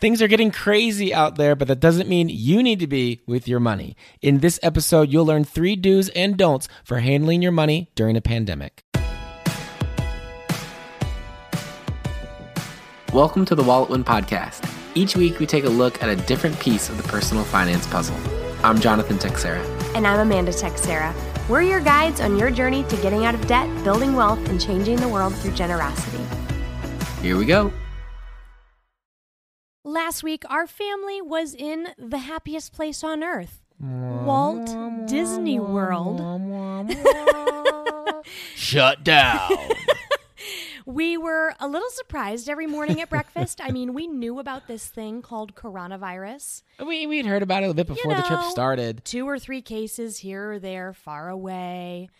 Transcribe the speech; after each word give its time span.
Things 0.00 0.22
are 0.22 0.28
getting 0.28 0.50
crazy 0.50 1.12
out 1.12 1.36
there, 1.36 1.54
but 1.54 1.68
that 1.68 1.78
doesn't 1.78 2.08
mean 2.08 2.30
you 2.30 2.62
need 2.62 2.80
to 2.80 2.86
be 2.86 3.20
with 3.26 3.46
your 3.46 3.60
money. 3.60 3.96
In 4.22 4.38
this 4.38 4.58
episode, 4.62 5.12
you'll 5.12 5.26
learn 5.26 5.44
three 5.44 5.76
do's 5.76 6.08
and 6.16 6.38
don'ts 6.38 6.68
for 6.84 7.00
handling 7.00 7.42
your 7.42 7.52
money 7.52 7.90
during 7.94 8.16
a 8.16 8.22
pandemic. 8.22 8.82
Welcome 13.12 13.44
to 13.44 13.54
the 13.54 13.62
Wallet 13.62 13.90
Win 13.90 14.02
Podcast. 14.02 14.66
Each 14.94 15.16
week, 15.16 15.38
we 15.38 15.44
take 15.44 15.64
a 15.64 15.68
look 15.68 16.02
at 16.02 16.08
a 16.08 16.16
different 16.16 16.58
piece 16.58 16.88
of 16.88 16.96
the 16.96 17.02
personal 17.02 17.44
finance 17.44 17.86
puzzle. 17.86 18.16
I'm 18.64 18.80
Jonathan 18.80 19.18
Texera. 19.18 19.62
And 19.94 20.06
I'm 20.06 20.20
Amanda 20.20 20.52
Texera. 20.52 21.14
We're 21.46 21.60
your 21.60 21.80
guides 21.80 22.22
on 22.22 22.38
your 22.38 22.50
journey 22.50 22.84
to 22.84 22.96
getting 23.02 23.26
out 23.26 23.34
of 23.34 23.46
debt, 23.46 23.68
building 23.84 24.14
wealth, 24.14 24.48
and 24.48 24.58
changing 24.58 24.96
the 24.96 25.08
world 25.08 25.34
through 25.34 25.52
generosity. 25.52 26.24
Here 27.20 27.36
we 27.36 27.44
go. 27.44 27.70
Last 29.90 30.22
week, 30.22 30.44
our 30.48 30.68
family 30.68 31.20
was 31.20 31.52
in 31.52 31.88
the 31.98 32.18
happiest 32.18 32.72
place 32.72 33.02
on 33.02 33.24
earth 33.24 33.60
Walt 33.80 34.68
Disney 35.08 35.58
World. 35.58 36.20
Shut 38.54 39.02
down. 39.02 39.50
we 40.86 41.16
were 41.16 41.54
a 41.58 41.66
little 41.66 41.90
surprised 41.90 42.48
every 42.48 42.68
morning 42.68 43.00
at 43.00 43.10
breakfast. 43.10 43.60
I 43.60 43.72
mean, 43.72 43.92
we 43.92 44.06
knew 44.06 44.38
about 44.38 44.68
this 44.68 44.86
thing 44.86 45.22
called 45.22 45.56
coronavirus. 45.56 46.62
we, 46.86 47.08
we'd 47.08 47.26
heard 47.26 47.42
about 47.42 47.64
it 47.64 47.70
a 47.70 47.74
bit 47.74 47.88
before 47.88 48.14
the 48.14 48.22
trip 48.22 48.42
started. 48.42 49.04
Two 49.04 49.28
or 49.28 49.40
three 49.40 49.60
cases 49.60 50.18
here 50.18 50.52
or 50.52 50.58
there, 50.60 50.92
far 50.92 51.28
away, 51.28 52.10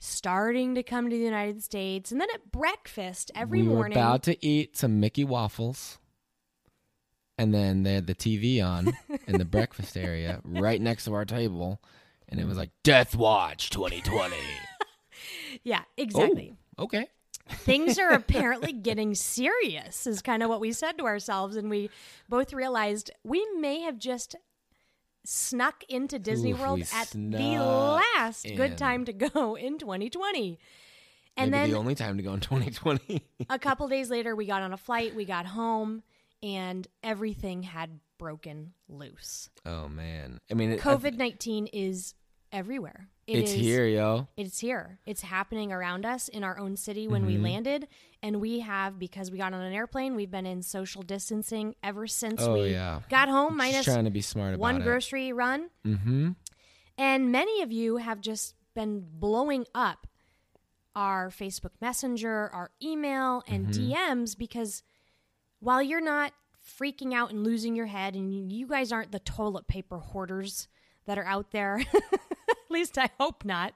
starting 0.00 0.74
to 0.74 0.82
come 0.82 1.08
to 1.08 1.16
the 1.16 1.22
United 1.22 1.62
States. 1.62 2.10
And 2.10 2.20
then 2.20 2.28
at 2.34 2.50
breakfast 2.50 3.30
every 3.36 3.62
we 3.62 3.68
morning. 3.68 3.96
were 3.96 4.02
about 4.02 4.24
to 4.24 4.44
eat 4.44 4.76
some 4.76 4.98
Mickey 4.98 5.22
waffles. 5.22 6.00
And 7.40 7.54
then 7.54 7.84
they 7.84 7.94
had 7.94 8.06
the 8.06 8.14
TV 8.14 8.62
on 8.62 8.92
in 9.26 9.38
the 9.38 9.46
breakfast 9.46 9.96
area 9.96 10.40
right 10.44 10.78
next 10.78 11.04
to 11.06 11.14
our 11.14 11.24
table. 11.24 11.80
And 12.28 12.38
it 12.38 12.44
was 12.46 12.58
like 12.58 12.68
Death 12.82 13.16
Watch 13.16 13.70
2020. 13.70 14.36
yeah, 15.64 15.80
exactly. 15.96 16.54
Oh, 16.76 16.84
okay. 16.84 17.08
things 17.48 17.98
are 17.98 18.10
apparently 18.12 18.72
getting 18.74 19.14
serious 19.14 20.06
is 20.06 20.20
kind 20.20 20.42
of 20.42 20.50
what 20.50 20.60
we 20.60 20.70
said 20.70 20.98
to 20.98 21.06
ourselves 21.06 21.56
and 21.56 21.70
we 21.70 21.88
both 22.28 22.52
realized 22.52 23.10
we 23.24 23.42
may 23.58 23.80
have 23.80 23.98
just 23.98 24.36
snuck 25.24 25.82
into 25.88 26.18
disney 26.18 26.52
Oof, 26.52 26.60
world 26.60 26.82
at 26.94 27.08
the 27.10 27.58
last 27.58 28.44
in. 28.46 28.56
good 28.56 28.78
time 28.78 29.04
to 29.06 29.12
go 29.12 29.54
in 29.56 29.78
2020 29.78 30.58
and 31.36 31.50
Maybe 31.50 31.60
then 31.60 31.70
the 31.70 31.76
only 31.78 31.94
time 31.94 32.16
to 32.18 32.22
go 32.22 32.34
in 32.34 32.40
2020. 32.40 33.22
a 33.50 33.58
couple 33.58 33.88
days 33.88 34.10
later 34.10 34.36
we 34.36 34.46
got 34.46 34.62
on 34.62 34.72
a 34.72 34.76
flight 34.78 35.14
we 35.16 35.24
got 35.24 35.46
home 35.46 36.02
and 36.42 36.86
everything 37.02 37.62
had 37.62 38.00
broken 38.18 38.72
loose 38.88 39.48
oh 39.66 39.88
man. 39.88 40.38
I 40.50 40.54
mean, 40.54 40.76
covid-19 40.78 41.68
is 41.72 42.14
everywhere 42.52 43.08
It 43.26 43.38
it's 43.38 43.52
is- 43.52 43.60
here, 43.60 43.86
yo. 43.86 44.26
It's 44.36 44.58
here. 44.58 44.98
It's 45.06 45.22
happening 45.22 45.72
around 45.72 46.04
us 46.04 46.28
in 46.28 46.42
our 46.44 46.58
own 46.58 46.76
city 46.76 47.06
when 47.08 47.24
we 47.26 47.34
Mm-hmm. 47.34 47.44
landed. 47.44 47.88
And 48.22 48.40
we 48.40 48.60
have, 48.60 48.98
because 48.98 49.30
we 49.30 49.38
got 49.38 49.54
on 49.54 49.62
an 49.62 49.72
airplane, 49.72 50.14
we've 50.16 50.30
been 50.30 50.44
in 50.46 50.60
social 50.62 51.02
distancing 51.02 51.74
ever 51.82 52.06
since 52.06 52.42
Oh, 52.42 52.54
we 52.54 52.72
yeah. 52.72 53.00
got 53.08 53.28
home, 53.30 53.56
minus 53.56 53.84
trying 53.86 54.04
to 54.04 54.10
be 54.10 54.20
smart 54.20 54.54
about 54.54 54.60
one 54.60 54.76
it. 54.80 54.84
grocery 54.84 55.32
run. 55.32 55.70
Mm-hmm. 55.86 56.30
And 56.98 57.32
many 57.32 57.62
of 57.62 57.70
you 57.72 57.96
have 57.98 58.20
just 58.20 58.54
been 58.74 59.06
blowing 59.10 59.64
up 59.74 60.06
our 60.94 61.30
Facebook 61.30 61.72
Messenger, 61.80 62.50
our 62.52 62.70
email, 62.82 63.42
and 63.46 63.68
Mm-hmm. 63.68 63.92
DMs 63.92 64.36
because 64.36 64.82
while 65.60 65.82
you're 65.82 66.00
not 66.00 66.32
freaking 66.78 67.14
out 67.14 67.30
and 67.30 67.44
losing 67.44 67.76
your 67.76 67.86
head, 67.86 68.14
and 68.14 68.52
you- 68.52 68.66
guys 68.66 68.92
aren't 68.92 69.12
the 69.12 69.18
toilet 69.20 69.66
paper 69.66 69.98
hoarders 69.98 70.68
that 71.06 71.18
are 71.18 71.24
out 71.24 71.50
there, 71.50 71.82
at 71.94 72.58
least 72.68 72.98
I 72.98 73.10
hope 73.18 73.44
not. 73.44 73.74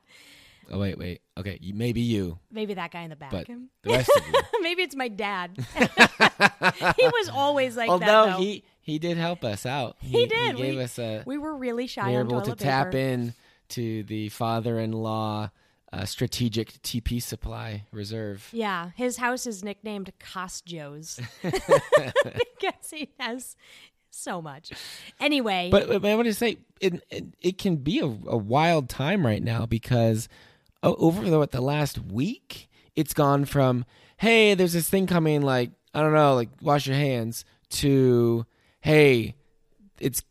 Oh 0.70 0.78
wait, 0.78 0.98
wait. 0.98 1.20
Okay, 1.36 1.58
maybe 1.74 2.00
you, 2.00 2.38
Maybe 2.50 2.74
that 2.74 2.90
guy 2.90 3.02
in 3.02 3.10
the 3.10 3.16
back. 3.16 3.30
but 3.30 3.46
the 3.82 3.90
rest 3.90 4.10
of 4.16 4.26
you. 4.26 4.40
Maybe 4.62 4.82
it's 4.82 4.96
my 4.96 5.08
dad. 5.08 5.50
he 5.56 7.06
was 7.06 7.28
always 7.28 7.76
like 7.76 7.88
that. 8.00 8.08
Although 8.08 8.38
he 8.38 8.64
he 8.80 8.98
did 8.98 9.18
help 9.18 9.44
us 9.44 9.66
out. 9.66 9.96
He 9.98 10.26
did. 10.26 10.56
He 10.56 10.62
gave 10.62 10.76
we, 10.76 10.82
us 10.82 10.98
a. 10.98 11.22
we 11.26 11.36
were 11.36 11.54
really 11.54 11.86
shy 11.86 12.08
we 12.08 12.14
were 12.14 12.20
able 12.20 12.40
to 12.40 12.46
toilet 12.46 12.58
tap 12.58 12.94
in 12.94 13.34
to 13.70 14.04
the 14.04 14.30
father-in-law 14.30 15.50
uh, 15.94 16.04
strategic 16.04 16.72
TP 16.82 17.22
supply 17.22 17.84
reserve. 17.92 18.48
Yeah, 18.52 18.90
his 18.96 19.16
house 19.18 19.46
is 19.46 19.62
nicknamed 19.62 20.12
Costjoes 20.18 21.20
because 21.42 22.90
he 22.90 23.10
has 23.18 23.56
so 24.10 24.40
much. 24.42 24.72
Anyway, 25.20 25.68
But, 25.70 25.88
but 25.88 26.04
I 26.04 26.14
want 26.14 26.26
to 26.26 26.34
say 26.34 26.58
it, 26.80 27.02
it, 27.10 27.24
it 27.40 27.58
can 27.58 27.76
be 27.76 28.00
a, 28.00 28.06
a 28.06 28.36
wild 28.36 28.88
time 28.88 29.24
right 29.24 29.42
now 29.42 29.66
because 29.66 30.28
over 30.82 31.28
the, 31.28 31.38
what, 31.38 31.52
the 31.52 31.60
last 31.60 31.98
week, 31.98 32.68
it's 32.96 33.14
gone 33.14 33.44
from, 33.44 33.84
hey, 34.16 34.54
there's 34.54 34.72
this 34.72 34.88
thing 34.88 35.06
coming, 35.06 35.42
like, 35.42 35.70
I 35.94 36.00
don't 36.00 36.12
know, 36.12 36.34
like, 36.34 36.48
wash 36.60 36.86
your 36.86 36.96
hands, 36.96 37.44
to, 37.70 38.46
hey, 38.80 39.34
it's 39.98 40.22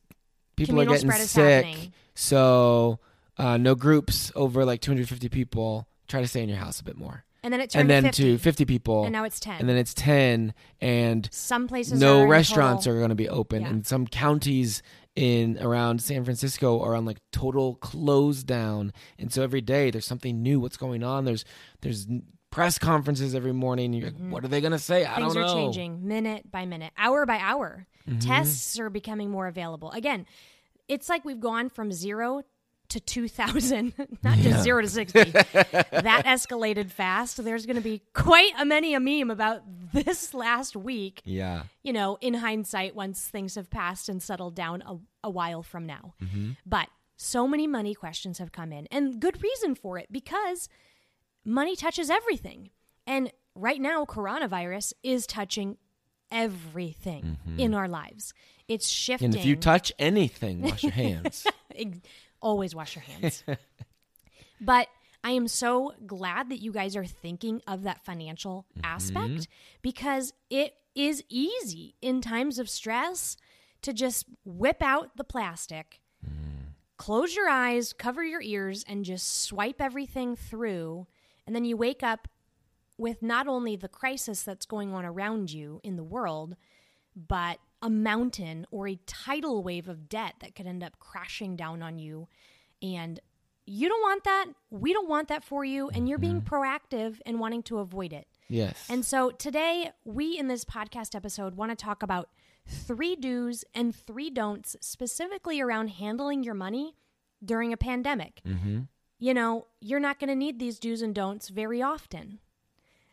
people 0.55 0.75
Communal 0.75 0.93
are 0.93 0.97
getting 0.97 1.11
sick. 1.27 1.91
So 2.15 2.99
uh, 3.37 3.57
no 3.57 3.75
groups 3.75 4.31
over 4.35 4.65
like 4.65 4.81
250 4.81 5.29
people. 5.29 5.87
Try 6.07 6.21
to 6.21 6.27
stay 6.27 6.43
in 6.43 6.49
your 6.49 6.57
house 6.59 6.79
a 6.79 6.83
bit 6.83 6.97
more. 6.97 7.23
and 7.43 7.51
then 7.53 7.59
it 7.61 7.69
turned 7.71 7.81
And 7.81 7.89
then 7.89 8.11
50, 8.11 8.23
to 8.23 8.37
50 8.37 8.65
people. 8.65 9.03
and 9.03 9.11
now 9.13 9.23
it's 9.23 9.39
10. 9.39 9.59
And 9.59 9.67
then 9.69 9.77
it's 9.77 9.93
10. 9.93 10.53
And 10.81 11.27
Some 11.31 11.67
places 11.67 11.99
no 11.99 12.21
are 12.21 12.27
restaurants 12.27 12.85
total- 12.85 12.97
are 12.97 12.99
going 13.01 13.09
to 13.09 13.15
be 13.15 13.29
open 13.29 13.61
Yeah. 13.63 13.69
and 13.69 13.85
some 13.87 14.05
counties 14.07 14.81
in 15.15 15.57
around 15.61 16.01
San 16.01 16.23
Francisco 16.23 16.81
are 16.81 16.95
on 16.95 17.05
like 17.05 17.17
total 17.31 17.75
close 17.75 18.43
down 18.43 18.91
and 19.19 19.31
so 19.31 19.43
every 19.43 19.61
day 19.61 19.91
there's 19.91 20.05
something 20.07 20.41
new 20.41 20.59
what's 20.59 20.75
going 20.77 21.03
on 21.03 21.23
there's 21.23 21.45
there's 21.81 22.07
press 22.49 22.79
conferences 22.79 23.35
every 23.35 23.53
morning 23.53 23.93
you're 23.93 24.09
like 24.09 24.17
what 24.31 24.43
are 24.43 24.47
they 24.47 24.59
going 24.59 24.71
to 24.71 24.79
say 24.79 25.05
I 25.05 25.09
Mm-hmm. 25.09 25.21
Things 25.21 25.33
don't 25.35 25.43
are 25.43 25.47
know 25.47 25.53
changing 25.53 26.07
minute 26.07 26.49
by 26.51 26.65
minute, 26.65 26.93
hour 26.97 27.25
by 27.27 27.37
hour. 27.37 27.85
Mm-hmm. 28.09 28.19
Tests 28.27 28.79
are 28.79 28.89
becoming 28.89 29.29
more 29.29 29.45
available. 29.47 29.91
Again, 29.91 30.25
it's 30.87 31.07
like 31.09 31.23
we've 31.25 31.39
gone 31.39 31.69
from 31.69 31.91
zero 31.91 32.41
to 32.93 32.99
2000, 32.99 33.93
not 34.23 34.37
just 34.37 34.63
zero 34.63 34.81
to 34.81 34.87
60. 34.87 35.23
that 35.31 36.23
escalated 36.25 36.89
fast. 36.89 37.43
There's 37.43 37.65
going 37.65 37.75
to 37.75 37.81
be 37.81 38.01
quite 38.13 38.53
a 38.57 38.65
many 38.65 38.93
a 38.93 38.99
meme 38.99 39.29
about 39.29 39.61
this 39.93 40.33
last 40.33 40.75
week, 40.75 41.21
yeah 41.25 41.63
you 41.83 41.91
know, 41.91 42.17
in 42.21 42.35
hindsight, 42.35 42.95
once 42.95 43.27
things 43.27 43.55
have 43.55 43.69
passed 43.69 44.09
and 44.09 44.23
settled 44.23 44.55
down 44.55 44.81
a, 44.87 44.97
a 45.25 45.29
while 45.29 45.61
from 45.61 45.85
now. 45.85 46.13
Mm-hmm. 46.23 46.51
But 46.65 46.87
so 47.17 47.47
many 47.47 47.67
money 47.67 47.93
questions 47.93 48.39
have 48.39 48.51
come 48.51 48.71
in, 48.71 48.87
and 48.89 49.19
good 49.19 49.43
reason 49.43 49.75
for 49.75 49.99
it 49.99 50.07
because 50.11 50.69
money 51.45 51.75
touches 51.75 52.09
everything. 52.09 52.69
And 53.05 53.31
right 53.53 53.81
now, 53.81 54.05
coronavirus 54.05 54.93
is 55.03 55.27
touching 55.27 55.77
everything 56.31 57.37
mm-hmm. 57.47 57.59
in 57.59 57.73
our 57.73 57.89
lives. 57.89 58.33
It's 58.69 58.87
shifting. 58.87 59.27
and 59.27 59.35
if 59.35 59.45
you 59.45 59.57
touch 59.57 59.91
anything 59.99 60.61
wash 60.61 60.83
your 60.83 60.93
hands 60.93 61.45
always 62.43 62.75
wash 62.75 62.95
your 62.95 63.03
hands. 63.03 63.43
but 64.61 64.87
I 65.23 65.31
am 65.31 65.47
so 65.47 65.93
glad 66.05 66.49
that 66.49 66.61
you 66.61 66.71
guys 66.71 66.95
are 66.95 67.05
thinking 67.05 67.61
of 67.65 67.83
that 67.83 68.03
financial 68.03 68.65
mm-hmm. 68.77 68.85
aspect 68.85 69.47
because 69.81 70.33
it 70.49 70.75
is 70.93 71.23
easy 71.29 71.95
in 72.01 72.21
times 72.21 72.59
of 72.59 72.69
stress 72.69 73.37
to 73.81 73.93
just 73.93 74.25
whip 74.45 74.81
out 74.81 75.17
the 75.17 75.23
plastic, 75.23 76.01
mm. 76.25 76.73
close 76.97 77.35
your 77.35 77.49
eyes, 77.49 77.93
cover 77.93 78.23
your 78.23 78.41
ears, 78.41 78.85
and 78.87 79.03
just 79.03 79.43
swipe 79.43 79.81
everything 79.81 80.35
through. 80.35 81.07
And 81.47 81.55
then 81.55 81.65
you 81.65 81.75
wake 81.75 82.03
up 82.03 82.27
with 82.97 83.21
not 83.21 83.47
only 83.47 83.75
the 83.75 83.89
crisis 83.89 84.43
that's 84.43 84.65
going 84.65 84.93
on 84.93 85.03
around 85.03 85.51
you 85.51 85.81
in 85.83 85.95
the 85.95 86.03
world, 86.03 86.55
but 87.15 87.59
a 87.83 87.89
mountain 87.89 88.65
or 88.71 88.87
a 88.87 88.95
tidal 89.05 89.61
wave 89.61 89.87
of 89.87 90.07
debt 90.09 90.35
that 90.39 90.55
could 90.55 90.65
end 90.65 90.83
up 90.83 90.97
crashing 90.99 91.55
down 91.55 91.83
on 91.83 91.99
you. 91.99 92.27
And 92.81 93.19
you 93.65 93.87
don't 93.89 94.01
want 94.01 94.23
that. 94.23 94.45
We 94.71 94.93
don't 94.93 95.07
want 95.07 95.27
that 95.27 95.43
for 95.43 95.63
you. 95.63 95.89
And 95.89 96.07
you're 96.09 96.17
being 96.17 96.41
proactive 96.41 97.19
and 97.25 97.39
wanting 97.39 97.61
to 97.63 97.79
avoid 97.79 98.11
it. 98.13 98.27
yes 98.49 98.87
And 98.89 99.05
so 99.05 99.29
today, 99.31 99.91
we 100.05 100.37
in 100.37 100.47
this 100.47 100.65
podcast 100.65 101.13
episode 101.13 101.55
want 101.55 101.71
to 101.71 101.75
talk 101.85 102.01
about 102.01 102.29
three 102.65 103.15
do's 103.15 103.65
and 103.75 103.93
three 103.93 104.29
don'ts 104.29 104.75
specifically 104.79 105.59
around 105.61 105.89
handling 105.89 106.43
your 106.43 106.53
money 106.55 106.95
during 107.43 107.73
a 107.73 107.77
pandemic. 107.77 108.41
mm-hmm. 108.47 108.79
You 109.19 109.33
know, 109.33 109.67
you're 109.79 110.01
not 110.01 110.19
going 110.19 110.29
to 110.29 110.35
need 110.35 110.59
these 110.59 110.79
do's 110.79 111.01
and 111.01 111.13
don'ts 111.15 111.49
very 111.49 111.81
often. 111.81 112.39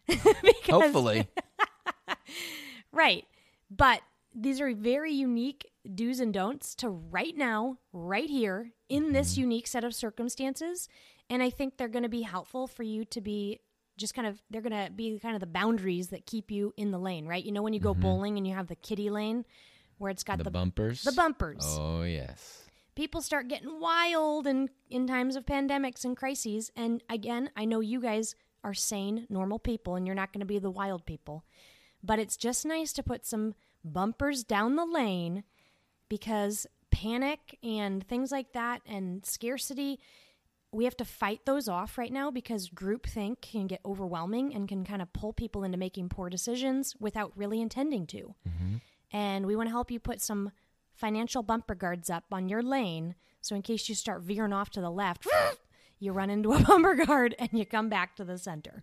Because- 0.07 0.25
hopefully 0.69 1.29
Right. 2.93 3.25
But 3.71 4.01
these 4.35 4.61
are 4.61 4.75
very 4.75 5.13
unique 5.13 5.71
do's 5.95 6.21
and 6.21 6.33
don'ts 6.33 6.75
to 6.77 6.89
right 6.89 7.37
now, 7.37 7.79
right 7.93 8.29
here, 8.29 8.73
in 8.89 9.13
this 9.13 9.33
mm-hmm. 9.33 9.43
unique 9.43 9.67
set 9.67 9.85
of 9.85 9.95
circumstances. 9.95 10.89
And 11.29 11.43
I 11.43 11.51
think 11.51 11.77
they're 11.77 11.89
going 11.89 12.03
to 12.03 12.09
be 12.09 12.23
helpful 12.23 12.67
for 12.67 12.83
you 12.83 13.05
to 13.07 13.21
be 13.21 13.61
just 13.97 14.15
kind 14.15 14.27
of, 14.27 14.41
they're 14.51 14.63
going 14.63 14.85
to 14.87 14.91
be 14.91 15.19
kind 15.19 15.35
of 15.35 15.41
the 15.41 15.47
boundaries 15.47 16.09
that 16.09 16.27
keep 16.27 16.51
you 16.51 16.73
in 16.77 16.91
the 16.91 16.99
lane, 16.99 17.27
right? 17.27 17.45
You 17.45 17.53
know, 17.53 17.63
when 17.63 17.73
you 17.73 17.81
go 17.81 17.93
mm-hmm. 17.93 18.03
bowling 18.03 18.37
and 18.37 18.47
you 18.47 18.55
have 18.55 18.67
the 18.67 18.77
kiddie 18.77 19.11
lane 19.11 19.45
where 19.99 20.11
it's 20.11 20.25
got 20.25 20.39
The, 20.39 20.45
the, 20.45 20.51
bumpers. 20.51 21.03
the 21.03 21.13
bumpers. 21.13 21.65
Oh 21.65 22.03
yes. 22.03 22.65
People 22.95 23.21
start 23.21 23.49
getting 23.49 23.81
wild 23.81 24.47
and 24.47 24.69
in 24.89 25.07
times 25.07 25.37
of 25.37 25.47
pandemics 25.47 26.05
and 26.05 26.17
crises. 26.17 26.71
And 26.75 27.03
again, 27.09 27.51
I 27.57 27.65
know 27.65 27.81
you 27.81 28.01
guys 28.01 28.35
are 28.65 28.75
sane, 28.75 29.27
normal 29.31 29.59
people, 29.59 29.95
and 29.95 30.07
you're 30.07 30.17
not 30.17 30.33
going 30.33 30.41
to 30.41 30.47
be 30.47 30.59
the 30.59 30.71
wild 30.71 31.07
people. 31.07 31.45
But 32.03 32.19
it's 32.19 32.37
just 32.37 32.65
nice 32.65 32.93
to 32.95 33.03
put 33.03 33.27
some 33.27 33.55
bumpers 33.85 34.45
down 34.45 34.77
the 34.77 34.85
lane 34.85 35.45
because 36.09 36.67
panic 36.91 37.59
and 37.63 38.07
things 38.07 38.31
like 38.31 38.53
that 38.53 38.83
and 38.87 39.25
scarcity 39.25 40.01
we 40.73 40.85
have 40.85 40.97
to 40.97 41.05
fight 41.05 41.41
those 41.47 41.69
off 41.69 41.99
right 41.99 42.13
now 42.13 42.31
because 42.31 42.69
groupthink 42.69 43.41
can 43.41 43.67
get 43.67 43.81
overwhelming 43.85 44.55
and 44.55 44.69
can 44.69 44.85
kind 44.85 45.03
of 45.03 45.13
pull 45.13 45.33
people 45.33 45.65
into 45.65 45.77
making 45.77 46.09
poor 46.09 46.31
decisions 46.31 46.95
without 47.01 47.33
really 47.35 47.61
intending 47.61 48.07
to. 48.07 48.35
Mm-hmm. 48.49 48.77
And 49.11 49.47
we 49.47 49.57
want 49.57 49.67
to 49.67 49.73
help 49.73 49.91
you 49.91 49.99
put 49.99 50.21
some 50.21 50.53
financial 50.95 51.43
bumper 51.43 51.75
guards 51.75 52.09
up 52.09 52.23
on 52.31 52.49
your 52.49 52.63
lane 52.63 53.17
so 53.41 53.57
in 53.57 53.63
case 53.63 53.89
you 53.89 53.95
start 53.95 54.23
veering 54.23 54.53
off 54.53 54.71
to 54.71 54.81
the 54.81 54.91
left, 54.91 55.27
you 55.99 56.13
run 56.13 56.31
into 56.31 56.53
a 56.53 56.59
bumper 56.65 56.95
guard 56.95 57.35
and 57.39 57.51
you 57.53 57.65
come 57.65 57.89
back 57.89 58.17
to 58.17 58.25
the 58.25 58.39
center. 58.39 58.83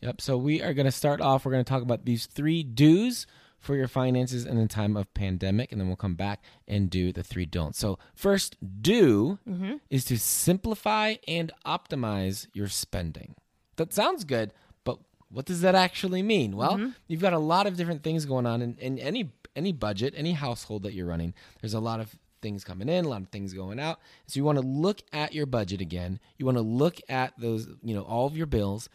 Yep. 0.00 0.20
So 0.20 0.36
we 0.36 0.62
are 0.62 0.72
going 0.72 0.86
to 0.86 0.92
start 0.92 1.20
off. 1.20 1.44
We're 1.44 1.52
going 1.52 1.64
to 1.64 1.68
talk 1.68 1.82
about 1.82 2.04
these 2.04 2.26
three 2.26 2.62
do's 2.62 3.26
for 3.60 3.76
your 3.76 3.88
finances 3.88 4.46
in 4.46 4.56
a 4.56 4.66
time 4.66 4.96
of 4.96 5.12
pandemic, 5.14 5.70
and 5.70 5.80
then 5.80 5.86
we'll 5.86 5.96
come 5.96 6.14
back 6.14 6.42
and 6.66 6.90
do 6.90 7.12
the 7.12 7.22
three 7.22 7.46
don'ts. 7.46 7.78
So 7.78 7.98
first 8.14 8.56
do 8.82 9.38
mm-hmm. 9.48 9.74
is 9.90 10.04
to 10.06 10.18
simplify 10.18 11.16
and 11.28 11.52
optimize 11.66 12.46
your 12.52 12.68
spending. 12.68 13.34
That 13.76 13.92
sounds 13.92 14.24
good, 14.24 14.52
but 14.82 14.98
what 15.28 15.44
does 15.44 15.60
that 15.60 15.74
actually 15.74 16.22
mean? 16.22 16.56
Well, 16.56 16.72
mm-hmm. 16.72 16.90
you've 17.06 17.20
got 17.20 17.34
a 17.34 17.38
lot 17.38 17.66
of 17.66 17.76
different 17.76 18.02
things 18.02 18.24
going 18.24 18.46
on 18.46 18.62
in, 18.62 18.76
in 18.78 18.98
any 18.98 19.30
any 19.56 19.72
budget, 19.72 20.14
any 20.16 20.32
household 20.32 20.84
that 20.84 20.94
you're 20.94 21.06
running. 21.06 21.34
There's 21.60 21.74
a 21.74 21.80
lot 21.80 22.00
of 22.00 22.14
things 22.40 22.64
coming 22.64 22.88
in, 22.88 23.04
a 23.04 23.08
lot 23.08 23.20
of 23.20 23.28
things 23.28 23.52
going 23.52 23.78
out. 23.78 23.98
So 24.26 24.38
you 24.38 24.44
want 24.44 24.58
to 24.58 24.64
look 24.64 25.02
at 25.12 25.34
your 25.34 25.46
budget 25.46 25.80
again. 25.80 26.20
You 26.38 26.46
want 26.46 26.56
to 26.56 26.62
look 26.62 27.00
at 27.08 27.34
those, 27.38 27.68
you 27.82 27.94
know, 27.94 28.02
all 28.02 28.26
of 28.26 28.36
your 28.36 28.46
bills 28.46 28.88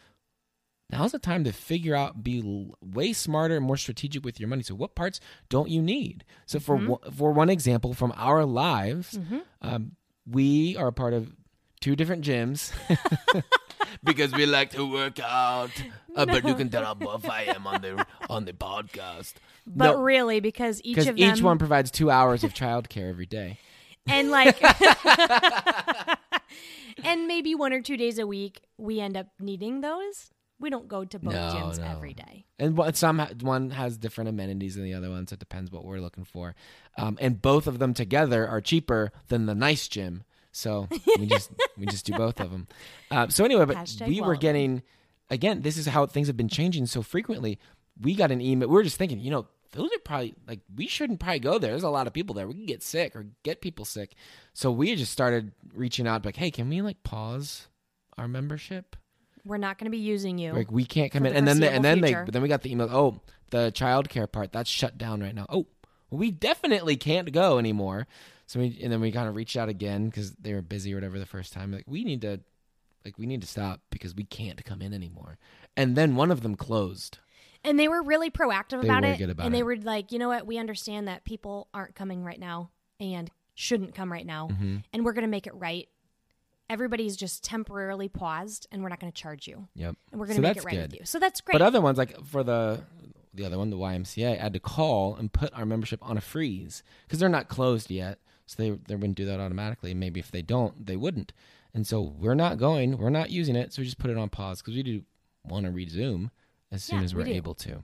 now's 0.90 1.12
the 1.12 1.18
time 1.18 1.44
to 1.44 1.52
figure 1.52 1.94
out 1.94 2.22
be 2.22 2.70
way 2.80 3.12
smarter 3.12 3.56
and 3.56 3.64
more 3.64 3.76
strategic 3.76 4.24
with 4.24 4.38
your 4.38 4.48
money. 4.48 4.62
So 4.62 4.74
what 4.74 4.94
parts 4.94 5.20
don't 5.48 5.68
you 5.68 5.82
need? 5.82 6.24
So 6.46 6.60
for 6.60 6.76
one, 6.76 7.00
for 7.12 7.32
one 7.32 7.50
example 7.50 7.94
from 7.94 8.12
our 8.16 8.44
lives 8.44 9.18
um, 9.62 9.92
we 10.30 10.76
are 10.76 10.88
a 10.88 10.92
part 10.92 11.12
of 11.12 11.34
two 11.80 11.96
different 11.96 12.24
gyms 12.24 12.72
because 14.04 14.32
we 14.32 14.46
like 14.46 14.70
to 14.70 14.84
work 14.90 15.20
out. 15.20 15.70
Uh, 16.14 16.26
but 16.26 16.44
you 16.44 16.54
can 16.54 16.70
tell 16.70 16.84
how 16.84 16.94
buff 16.94 17.28
i 17.28 17.42
am 17.42 17.66
on 17.66 17.82
the 17.82 18.06
on 18.30 18.44
the 18.44 18.52
podcast. 18.52 19.34
But 19.66 19.92
No, 19.92 20.00
really, 20.02 20.40
because 20.40 20.80
each 20.84 20.98
of 20.98 21.04
them 21.04 21.18
each 21.18 21.42
one 21.42 21.58
provides 21.58 21.90
two 21.90 22.10
hours 22.10 22.44
of 22.44 22.54
childcare 22.54 23.08
every 23.08 23.26
day. 23.26 23.58
And 24.06 24.30
like 24.30 24.62
and 27.04 27.26
maybe 27.26 27.54
one 27.54 27.72
or 27.72 27.80
two 27.82 27.96
days 27.96 28.18
a 28.18 28.26
week 28.26 28.62
we 28.78 29.00
end 29.00 29.16
up 29.16 29.26
needing 29.40 29.80
those 29.80 30.30
we 30.58 30.70
don't 30.70 30.88
go 30.88 31.04
to 31.04 31.18
both 31.18 31.32
No, 31.34 31.40
gyms 31.54 31.78
no. 31.78 31.84
every 31.84 32.14
day 32.14 32.46
and 32.58 32.76
one- 32.76 32.94
some 32.94 33.18
one 33.42 33.70
has 33.70 33.96
different 33.98 34.28
amenities 34.30 34.74
than 34.76 34.84
the 34.84 34.94
other 34.94 35.10
one, 35.10 35.26
so 35.26 35.34
it 35.34 35.38
depends 35.40 35.70
what 35.70 35.84
we're 35.84 36.00
looking 36.00 36.24
for. 36.24 36.54
Um, 36.96 37.18
and 37.20 37.40
both 37.42 37.66
of 37.66 37.78
them 37.78 37.92
together 37.94 38.46
are 38.48 38.60
cheaper 38.60 39.12
than 39.28 39.46
the 39.46 39.54
nice 39.54 39.86
gym, 39.88 40.24
so 40.52 40.88
we 41.18 41.26
just 41.26 41.50
we 41.76 41.84
just 41.86 42.06
do 42.06 42.14
both 42.14 42.40
of 42.40 42.50
them. 42.50 42.66
Uh, 43.10 43.28
so 43.28 43.44
anyway, 43.44 43.64
but 43.66 43.76
Hashtag 43.76 44.08
we 44.08 44.20
were 44.20 44.34
getting 44.36 44.82
again. 45.30 45.62
This 45.62 45.76
is 45.76 45.86
how 45.86 46.06
things 46.06 46.26
have 46.26 46.36
been 46.36 46.48
changing 46.48 46.86
so 46.86 47.02
frequently. 47.02 47.58
We 48.00 48.14
got 48.14 48.30
an 48.32 48.40
email. 48.40 48.68
We 48.68 48.74
were 48.74 48.82
just 48.82 48.96
thinking, 48.96 49.20
you 49.20 49.30
know, 49.30 49.46
those 49.72 49.90
are 49.92 49.98
probably 50.04 50.34
like 50.48 50.60
we 50.74 50.86
shouldn't 50.88 51.20
probably 51.20 51.38
go 51.40 51.58
there. 51.58 51.70
There's 51.70 51.82
a 51.82 51.88
lot 51.90 52.06
of 52.06 52.12
people 52.12 52.34
there. 52.34 52.48
We 52.48 52.54
can 52.54 52.66
get 52.66 52.82
sick 52.82 53.14
or 53.14 53.26
get 53.44 53.60
people 53.60 53.84
sick. 53.84 54.14
So 54.54 54.72
we 54.72 54.96
just 54.96 55.12
started 55.12 55.52
reaching 55.74 56.06
out, 56.08 56.24
like, 56.24 56.36
hey, 56.36 56.50
can 56.50 56.68
we 56.68 56.80
like 56.82 57.02
pause 57.04 57.68
our 58.18 58.26
membership? 58.26 58.96
We're 59.46 59.56
not 59.58 59.78
going 59.78 59.84
to 59.86 59.90
be 59.90 60.02
using 60.02 60.38
you 60.38 60.52
Like 60.52 60.70
we 60.70 60.84
can't 60.84 61.10
come 61.12 61.24
in, 61.26 61.32
the 61.32 61.38
and 61.38 61.46
then 61.48 61.60
they, 61.60 61.68
and 61.68 61.84
then 61.84 62.00
foreseeable 62.00 62.20
they, 62.22 62.24
but 62.26 62.32
then 62.34 62.42
we 62.42 62.48
got 62.48 62.62
the 62.62 62.72
email. 62.72 62.88
Oh, 62.90 63.20
the 63.50 63.70
childcare 63.72 64.30
part 64.30 64.52
that's 64.52 64.68
shut 64.68 64.98
down 64.98 65.20
right 65.22 65.34
now. 65.34 65.46
Oh, 65.48 65.66
we 66.10 66.30
definitely 66.30 66.96
can't 66.96 67.30
go 67.32 67.58
anymore. 67.58 68.06
So 68.46 68.60
we 68.60 68.78
and 68.82 68.92
then 68.92 69.00
we 69.00 69.10
kind 69.12 69.28
of 69.28 69.34
reached 69.34 69.56
out 69.56 69.68
again 69.68 70.06
because 70.06 70.32
they 70.32 70.52
were 70.54 70.62
busy 70.62 70.92
or 70.92 70.96
whatever 70.96 71.18
the 71.18 71.26
first 71.26 71.52
time. 71.52 71.72
Like 71.72 71.84
we 71.86 72.04
need 72.04 72.20
to, 72.22 72.40
like 73.04 73.18
we 73.18 73.26
need 73.26 73.40
to 73.40 73.46
stop 73.46 73.80
because 73.90 74.14
we 74.14 74.24
can't 74.24 74.64
come 74.64 74.82
in 74.82 74.92
anymore. 74.92 75.38
And 75.76 75.96
then 75.96 76.14
one 76.16 76.30
of 76.30 76.40
them 76.42 76.54
closed. 76.54 77.18
and 77.64 77.78
they 77.78 77.88
were 77.88 78.02
really 78.02 78.30
proactive 78.30 78.82
They 78.82 78.88
about 78.88 79.02
were 79.02 79.10
it 79.12 79.18
good 79.18 79.30
about 79.30 79.46
and 79.46 79.54
it. 79.54 79.58
they 79.58 79.62
were 79.62 79.76
like 79.76 80.12
you 80.12 80.18
know 80.18 80.28
what 80.28 80.46
we 80.46 80.58
understand 80.58 81.08
that 81.08 81.24
people 81.24 81.68
aren't 81.74 81.94
coming 81.94 82.22
right 82.24 82.38
now 82.38 82.70
and 83.00 83.30
shouldn't 83.54 83.94
come 83.94 84.12
right 84.12 84.26
now 84.26 84.48
Mm-hmm. 84.48 84.76
and 84.92 85.04
we're 85.04 85.12
going 85.12 85.22
to 85.24 85.28
make 85.30 85.46
it 85.46 85.54
right 85.54 85.88
everybody's 86.68 87.16
just 87.16 87.44
temporarily 87.44 88.08
paused 88.08 88.66
and 88.72 88.82
we're 88.82 88.88
not 88.88 89.00
going 89.00 89.12
to 89.12 89.22
charge 89.22 89.46
you 89.46 89.68
Yep. 89.74 89.94
and 90.12 90.20
we're 90.20 90.26
going 90.26 90.36
So 90.36 90.42
to 90.42 90.48
make 90.48 90.56
it 90.56 90.64
right 90.64 90.74
good. 90.74 90.92
with 90.92 91.00
you 91.00 91.06
so 91.06 91.18
that's 91.18 91.40
great 91.40 91.52
But 91.54 91.62
other 91.62 91.80
ones 91.80 91.98
like 91.98 92.20
for 92.24 92.42
the 92.42 92.80
the 93.34 93.44
other 93.44 93.58
one, 93.58 93.68
the 93.68 93.76
YMCA, 93.76 94.38
I 94.38 94.42
had 94.42 94.54
to 94.54 94.60
call 94.60 95.14
and 95.14 95.30
put 95.30 95.52
our 95.52 95.66
membership 95.66 96.00
on 96.02 96.16
a 96.16 96.22
freeze 96.22 96.82
because 97.06 97.18
they're 97.18 97.28
not 97.28 97.48
closed 97.48 97.90
yet. 97.90 98.18
So 98.46 98.62
they 98.62 98.70
they 98.70 98.94
wouldn't 98.94 99.16
do 99.18 99.26
that 99.26 99.40
automatically. 99.40 99.92
Maybe 99.92 100.20
if 100.20 100.30
they 100.30 100.40
don't, 100.40 100.86
they 100.86 100.96
wouldn't. 100.96 101.34
And 101.74 101.86
so 101.86 102.00
we're 102.00 102.34
not 102.34 102.56
going. 102.56 102.96
We're 102.96 103.10
not 103.10 103.28
using 103.28 103.54
it. 103.54 103.74
So 103.74 103.82
we 103.82 103.84
just 103.84 103.98
put 103.98 104.10
it 104.10 104.16
on 104.16 104.30
pause 104.30 104.62
because 104.62 104.74
we 104.74 104.82
do 104.82 105.02
want 105.44 105.66
to 105.66 105.70
resume 105.70 106.30
as 106.72 106.82
soon 106.82 107.00
Yeah, 107.00 107.04
as 107.04 107.14
we 107.14 107.18
we're 107.20 107.26
do. 107.26 107.32
able 107.34 107.54
to. 107.56 107.82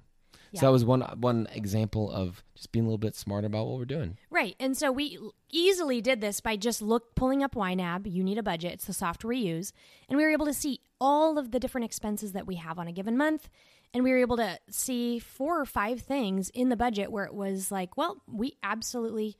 Yeah. 0.52 0.60
So 0.60 0.66
that 0.66 0.72
was 0.72 0.84
one 0.84 1.00
one 1.19 1.49
example 1.52 2.10
of 2.10 2.43
just 2.54 2.72
being 2.72 2.84
a 2.84 2.88
little 2.88 2.99
bit 2.99 3.16
smarter 3.16 3.46
about 3.46 3.66
what 3.66 3.78
we're 3.78 3.84
doing. 3.87 4.19
Right. 4.31 4.54
And 4.60 4.76
so 4.76 4.93
we 4.93 5.19
easily 5.50 6.00
did 6.00 6.20
this 6.20 6.40
by 6.40 6.56
just 6.56 6.82
look 6.82 7.14
pulling 7.14 7.43
up 7.43 7.54
YNAB. 7.54 8.12
You 8.12 8.22
need 8.22 8.38
a 8.38 8.43
budget. 8.43 8.72
It's 8.72 8.84
the 8.84 8.93
software 8.93 9.31
we 9.31 9.38
use. 9.38 9.72
And 10.08 10.16
we 10.19 10.25
were 10.25 10.31
able 10.31 10.46
to 10.46 10.54
see 10.54 10.81
all 11.00 11.38
of 11.38 11.50
the 11.50 11.58
different 11.58 11.87
expenses 11.87 12.32
that 12.32 12.46
we 12.46 12.56
have 12.56 12.78
on 12.78 12.87
a 12.87 12.93
given 12.93 13.16
month. 13.16 13.49
And 13.94 14.04
we 14.04 14.10
were 14.10 14.19
able 14.19 14.37
to 14.37 14.58
see 14.70 15.19
four 15.19 15.60
or 15.60 15.66
five 15.66 16.00
things 16.00 16.50
in 16.50 16.69
the 16.69 16.76
budget 16.76 17.10
where 17.10 17.25
it 17.25 17.34
was 17.34 17.70
like, 17.70 17.96
well, 17.96 18.22
we 18.26 18.56
absolutely 18.62 19.37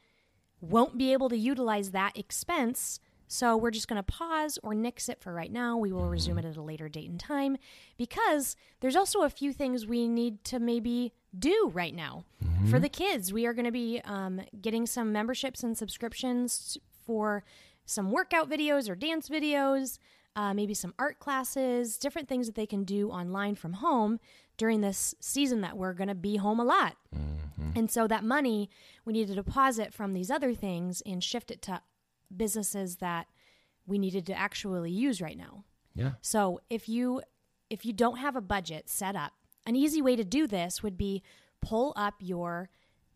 won't 0.61 0.97
be 0.97 1.13
able 1.13 1.29
to 1.29 1.37
utilize 1.37 1.91
that 1.91 2.17
expense. 2.17 3.01
So 3.33 3.57
we're 3.57 3.71
just 3.71 3.89
going 3.89 3.97
to 3.97 4.03
pause 4.03 4.59
or 4.63 4.75
nix 4.75 5.09
it 5.09 5.23
for 5.23 5.33
right 5.33 5.51
now. 5.51 5.79
We 5.79 5.91
will 5.91 6.07
resume 6.07 6.37
it 6.37 6.45
at 6.45 6.59
a 6.59 6.61
later 6.61 6.91
date 6.91 7.09
and 7.09 7.19
time 7.19 7.57
because 7.97 8.57
there's 8.81 8.95
also 8.95 9.23
a 9.23 9.31
few 9.31 9.55
things 9.55 9.87
we 9.87 10.07
need 10.07 10.45
to 10.45 10.61
maybe 10.61 11.15
do 11.39 11.71
right 11.73 11.95
now 11.95 12.27
for 12.69 12.79
the 12.79 12.91
kids. 12.91 13.33
We 13.33 13.47
are 13.47 13.55
going 13.55 13.65
to 13.65 13.73
be 13.73 14.03
um, 14.05 14.43
getting 14.61 14.85
some 14.85 15.13
memberships 15.13 15.63
and 15.63 15.79
subscriptions 15.79 16.77
for 17.07 17.43
some 17.87 18.11
workout 18.11 18.51
videos 18.51 18.91
or 18.91 18.95
dance 18.95 19.31
videos, 19.31 19.99
uh, 20.37 20.53
maybe 20.53 20.75
some 20.75 20.93
art 20.99 21.19
classes, 21.19 21.97
different 21.97 22.29
things 22.29 22.47
that 22.49 22.55
they 22.55 22.67
can 22.67 22.85
do 22.85 23.09
online 23.09 23.55
from 23.55 23.73
home 23.73 24.21
during 24.59 24.83
this 24.83 25.15
season 25.21 25.63
that 25.63 25.79
we're 25.79 25.95
going 25.95 26.09
to 26.09 26.15
be 26.15 26.37
home 26.37 26.61
a 26.61 26.65
lot. 26.65 26.97
And 27.75 27.91
so 27.91 28.07
that 28.09 28.25
money 28.25 28.69
we 29.07 29.15
need 29.15 29.29
to 29.29 29.35
deposit 29.35 29.95
from 29.95 30.13
these 30.13 30.31
other 30.31 30.53
things 30.53 31.03
and 31.07 31.25
shift 31.25 31.51
it 31.51 31.63
to 31.63 31.81
businesses 32.37 32.97
that 32.97 33.27
we 33.87 33.99
needed 33.99 34.27
to 34.27 34.39
actually 34.39 34.91
use 34.91 35.21
right 35.21 35.37
now. 35.37 35.65
Yeah. 35.95 36.13
So 36.21 36.61
if 36.71 36.89
you 36.89 37.23
if 37.71 37.87
you 37.87 37.93
don't 37.93 38.19
have 38.19 38.37
a 38.37 38.41
budget 38.41 38.89
set 38.89 39.17
up, 39.17 39.33
an 39.67 39.77
easy 39.77 40.03
way 40.03 40.17
to 40.17 40.25
do 40.25 40.47
this 40.47 40.83
would 40.83 40.97
be 40.97 41.23
pull 41.61 41.93
up 41.97 42.15
your 42.19 42.69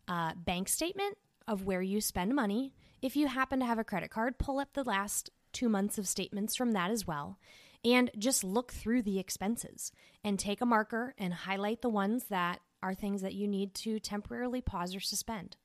uh, 0.07 0.33
bank 0.35 0.67
statement 0.69 1.17
of 1.47 1.65
where 1.65 1.81
you 1.81 2.01
spend 2.01 2.33
money. 2.33 2.73
If 3.01 3.15
you 3.15 3.27
happen 3.27 3.59
to 3.59 3.65
have 3.65 3.79
a 3.79 3.83
credit 3.83 4.09
card, 4.09 4.37
pull 4.37 4.59
up 4.59 4.73
the 4.73 4.83
last 4.83 5.29
two 5.53 5.69
months 5.69 5.97
of 5.97 6.07
statements 6.07 6.55
from 6.55 6.71
that 6.71 6.91
as 6.91 7.05
well. 7.05 7.37
And 7.85 8.09
just 8.17 8.43
look 8.43 8.71
through 8.71 9.03
the 9.03 9.19
expenses 9.19 9.91
and 10.23 10.39
take 10.39 10.61
a 10.61 10.65
marker 10.65 11.13
and 11.17 11.33
highlight 11.33 11.81
the 11.81 11.89
ones 11.89 12.25
that 12.25 12.59
are 12.81 12.93
things 12.93 13.21
that 13.21 13.33
you 13.33 13.47
need 13.47 13.73
to 13.75 13.99
temporarily 13.99 14.61
pause 14.61 14.95
or 14.95 14.99
suspend. 14.99 15.55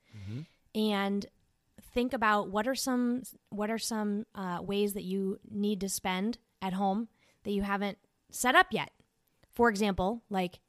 And 0.75 1.26
think 1.92 2.12
about 2.12 2.49
what 2.50 2.66
are 2.66 2.75
some 2.75 3.22
what 3.50 3.70
are 3.70 3.78
some 3.78 4.26
uh, 4.34 4.58
ways 4.62 4.94
that 4.94 5.04
you 5.04 5.38
need 5.50 5.80
to 5.80 5.88
spend 5.88 6.38
at 6.61 6.72
home 6.72 7.08
that 7.44 7.52
you 7.52 7.62
haven't 7.62 7.99
set 8.30 8.54
up 8.54 8.68
yet. 8.70 8.90
For 9.54 9.68
example, 9.68 10.22
like 10.30 10.61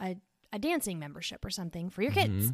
a, 0.00 0.16
a 0.52 0.58
dancing 0.58 0.98
membership 0.98 1.44
or 1.44 1.50
something 1.50 1.88
for 1.90 2.02
your 2.02 2.12
kids. 2.12 2.46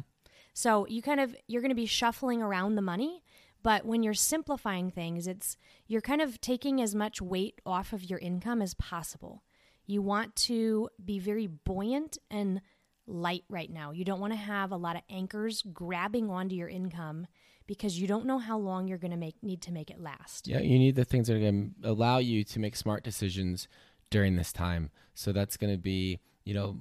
So 0.53 0.87
you 0.87 1.01
kind 1.01 1.19
of 1.19 1.35
you're 1.47 1.61
going 1.61 1.69
to 1.69 1.75
be 1.75 1.85
shuffling 1.85 2.41
around 2.41 2.75
the 2.75 2.81
money, 2.81 3.23
but 3.61 3.85
when 3.85 4.03
you're 4.03 4.13
simplifying 4.13 4.89
things, 4.89 5.27
it's 5.27 5.57
you're 5.87 6.01
kind 6.01 6.21
of 6.21 6.39
taking 6.41 6.81
as 6.81 6.95
much 6.95 7.21
weight 7.21 7.61
off 7.65 7.93
of 7.93 8.03
your 8.03 8.19
income 8.19 8.61
as 8.61 8.73
possible. 8.73 9.43
You 9.85 10.01
want 10.01 10.35
to 10.47 10.89
be 11.03 11.19
very 11.19 11.47
buoyant 11.47 12.17
and 12.29 12.61
light 13.05 13.43
right 13.49 13.71
now. 13.71 13.91
You 13.91 14.03
don't 14.03 14.19
want 14.19 14.33
to 14.33 14.37
have 14.37 14.71
a 14.71 14.77
lot 14.77 14.95
of 14.95 15.01
anchors 15.09 15.63
grabbing 15.73 16.29
onto 16.29 16.55
your 16.55 16.67
income 16.67 17.27
because 17.67 17.99
you 17.99 18.07
don't 18.07 18.25
know 18.25 18.39
how 18.39 18.57
long 18.57 18.87
you're 18.87 18.97
going 18.97 19.11
to 19.11 19.17
make 19.17 19.35
need 19.43 19.61
to 19.63 19.71
make 19.71 19.89
it 19.89 20.01
last. 20.01 20.47
Yeah, 20.47 20.59
you 20.59 20.79
need 20.79 20.95
the 20.95 21.05
things 21.05 21.27
that 21.27 21.35
are 21.35 21.39
going 21.39 21.75
to 21.81 21.89
allow 21.91 22.17
you 22.17 22.43
to 22.45 22.59
make 22.59 22.75
smart 22.75 23.03
decisions 23.03 23.67
during 24.09 24.35
this 24.35 24.51
time. 24.53 24.89
So 25.13 25.31
that's 25.31 25.57
going 25.57 25.73
to 25.73 25.77
be, 25.77 26.19
you 26.45 26.53
know, 26.53 26.77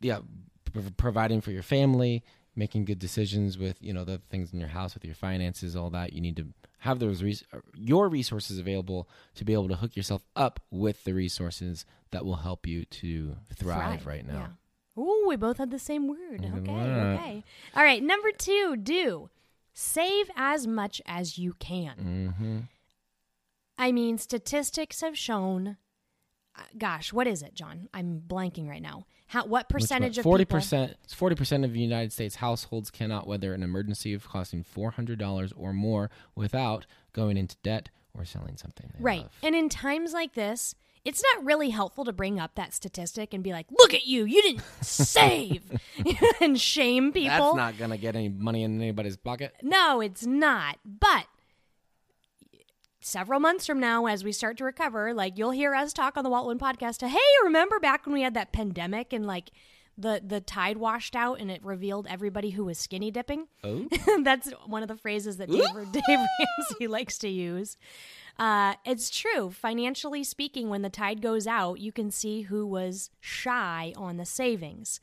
yeah, 0.00 0.20
prov- 0.72 0.96
providing 0.96 1.40
for 1.40 1.50
your 1.52 1.62
family, 1.62 2.24
making 2.54 2.86
good 2.86 2.98
decisions 2.98 3.58
with 3.58 3.76
you 3.80 3.92
know 3.92 4.04
the 4.04 4.18
things 4.30 4.52
in 4.52 4.58
your 4.58 4.68
house 4.70 4.94
with 4.94 5.04
your 5.04 5.14
finances 5.14 5.76
all 5.76 5.90
that 5.90 6.14
you 6.14 6.22
need 6.22 6.36
to 6.36 6.46
have 6.78 6.98
those 6.98 7.22
res- 7.22 7.44
uh, 7.52 7.58
your 7.74 8.08
resources 8.08 8.58
available 8.58 9.08
to 9.34 9.44
be 9.44 9.52
able 9.52 9.68
to 9.68 9.74
hook 9.76 9.94
yourself 9.94 10.24
up 10.34 10.60
with 10.70 11.04
the 11.04 11.12
resources 11.12 11.84
that 12.12 12.24
will 12.24 12.36
help 12.36 12.66
you 12.66 12.84
to 12.86 13.36
thrive, 13.54 14.06
right 14.06 14.26
now 14.26 14.48
Yeah. 14.96 15.02
Ooh, 15.02 15.26
we 15.28 15.36
both 15.36 15.58
had 15.58 15.70
the 15.70 15.78
same 15.78 16.08
word. 16.08 16.40
Okay, 16.42 16.72
okay. 16.72 17.44
All 17.74 17.82
right, 17.82 18.02
number 18.02 18.30
two, 18.30 18.76
do 18.78 19.28
save 19.78 20.30
as 20.36 20.66
much 20.66 21.02
as 21.06 21.36
you 21.38 21.52
can. 21.58 22.34
mm-hmm. 22.38 22.58
I 23.78 23.92
mean, 23.92 24.16
statistics 24.16 25.02
have 25.02 25.18
shown. 25.18 25.76
uh, 26.58 26.62
Gosh, 26.78 27.12
what 27.12 27.26
is 27.26 27.42
it, 27.42 27.54
John? 27.54 27.88
I'm 27.92 28.22
blanking 28.26 28.68
right 28.68 28.80
now. 28.80 29.04
How 29.28 29.44
what 29.44 29.68
percentage 29.68 30.16
of 30.18 30.22
forty 30.22 30.44
percent? 30.46 30.96
forty 31.14 31.36
percent 31.36 31.64
of 31.64 31.76
United 31.76 32.12
States 32.12 32.36
households 32.36 32.90
cannot 32.90 33.26
weather 33.26 33.52
an 33.52 33.62
emergency 33.62 34.14
of 34.14 34.26
costing 34.28 34.62
four 34.62 34.92
hundred 34.92 35.18
dollars 35.18 35.52
or 35.56 35.72
more 35.74 36.10
without 36.34 36.86
going 37.12 37.36
into 37.36 37.56
debt 37.62 37.90
or 38.14 38.24
selling 38.24 38.56
something 38.56 38.90
Right. 38.98 39.22
love. 39.22 39.32
And 39.42 39.54
in 39.54 39.68
times 39.68 40.12
like 40.14 40.32
this, 40.34 40.74
it's 41.06 41.22
not 41.22 41.44
really 41.44 41.70
helpful 41.70 42.04
to 42.04 42.12
bring 42.12 42.40
up 42.40 42.56
that 42.56 42.74
statistic 42.74 43.32
and 43.32 43.44
be 43.44 43.52
like, 43.52 43.66
"Look 43.78 43.94
at 43.94 44.06
you, 44.06 44.24
you 44.24 44.42
didn't 44.42 44.62
save," 44.82 45.62
and 46.40 46.60
shame 46.60 47.12
people. 47.12 47.54
That's 47.54 47.56
not 47.56 47.78
gonna 47.78 47.96
get 47.96 48.16
any 48.16 48.28
money 48.28 48.64
in 48.64 48.80
anybody's 48.80 49.16
pocket. 49.16 49.54
No, 49.62 50.00
it's 50.00 50.26
not. 50.26 50.78
But 50.84 51.26
several 53.00 53.38
months 53.38 53.66
from 53.66 53.78
now, 53.78 54.06
as 54.06 54.24
we 54.24 54.32
start 54.32 54.56
to 54.58 54.64
recover, 54.64 55.14
like 55.14 55.38
you'll 55.38 55.52
hear 55.52 55.74
us 55.74 55.92
talk 55.92 56.16
on 56.16 56.24
the 56.24 56.30
Wallet 56.30 56.48
Win 56.48 56.58
podcast 56.58 56.98
to, 56.98 57.08
hey, 57.08 57.18
remember 57.44 57.78
back 57.78 58.04
when 58.04 58.12
we 58.12 58.22
had 58.22 58.34
that 58.34 58.52
pandemic 58.52 59.12
and 59.12 59.26
like 59.26 59.50
the 59.96 60.20
the 60.26 60.40
tide 60.40 60.76
washed 60.76 61.14
out 61.16 61.40
and 61.40 61.50
it 61.50 61.64
revealed 61.64 62.06
everybody 62.10 62.50
who 62.50 62.64
was 62.64 62.78
skinny 62.78 63.12
dipping? 63.12 63.46
Oh, 63.62 63.86
That's 64.22 64.50
one 64.66 64.82
of 64.82 64.88
the 64.88 64.96
phrases 64.96 65.36
that 65.36 65.50
Dave, 65.50 65.92
Dave 65.92 66.02
Ramsey 66.18 66.88
likes 66.88 67.16
to 67.18 67.28
use. 67.28 67.76
Uh, 68.38 68.74
it's 68.84 69.08
true. 69.08 69.50
Financially 69.50 70.22
speaking, 70.22 70.68
when 70.68 70.82
the 70.82 70.90
tide 70.90 71.22
goes 71.22 71.46
out, 71.46 71.80
you 71.80 71.92
can 71.92 72.10
see 72.10 72.42
who 72.42 72.66
was 72.66 73.10
shy 73.20 73.94
on 73.96 74.16
the 74.16 74.26
savings. 74.26 75.00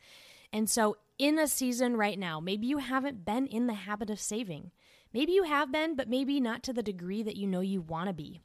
And 0.51 0.69
so, 0.69 0.97
in 1.17 1.39
a 1.39 1.47
season 1.47 1.97
right 1.97 2.17
now, 2.17 2.39
maybe 2.39 2.67
you 2.67 2.77
haven't 2.79 3.25
been 3.25 3.47
in 3.47 3.67
the 3.67 3.73
habit 3.73 4.09
of 4.09 4.19
saving. 4.19 4.71
Maybe 5.13 5.31
you 5.31 5.43
have 5.43 5.71
been, 5.71 5.95
but 5.95 6.09
maybe 6.09 6.39
not 6.39 6.63
to 6.63 6.73
the 6.73 6.83
degree 6.83 7.23
that 7.23 7.35
you 7.35 7.47
know 7.47 7.61
you 7.61 7.81
want 7.81 8.07
to 8.07 8.13
be. 8.13 8.41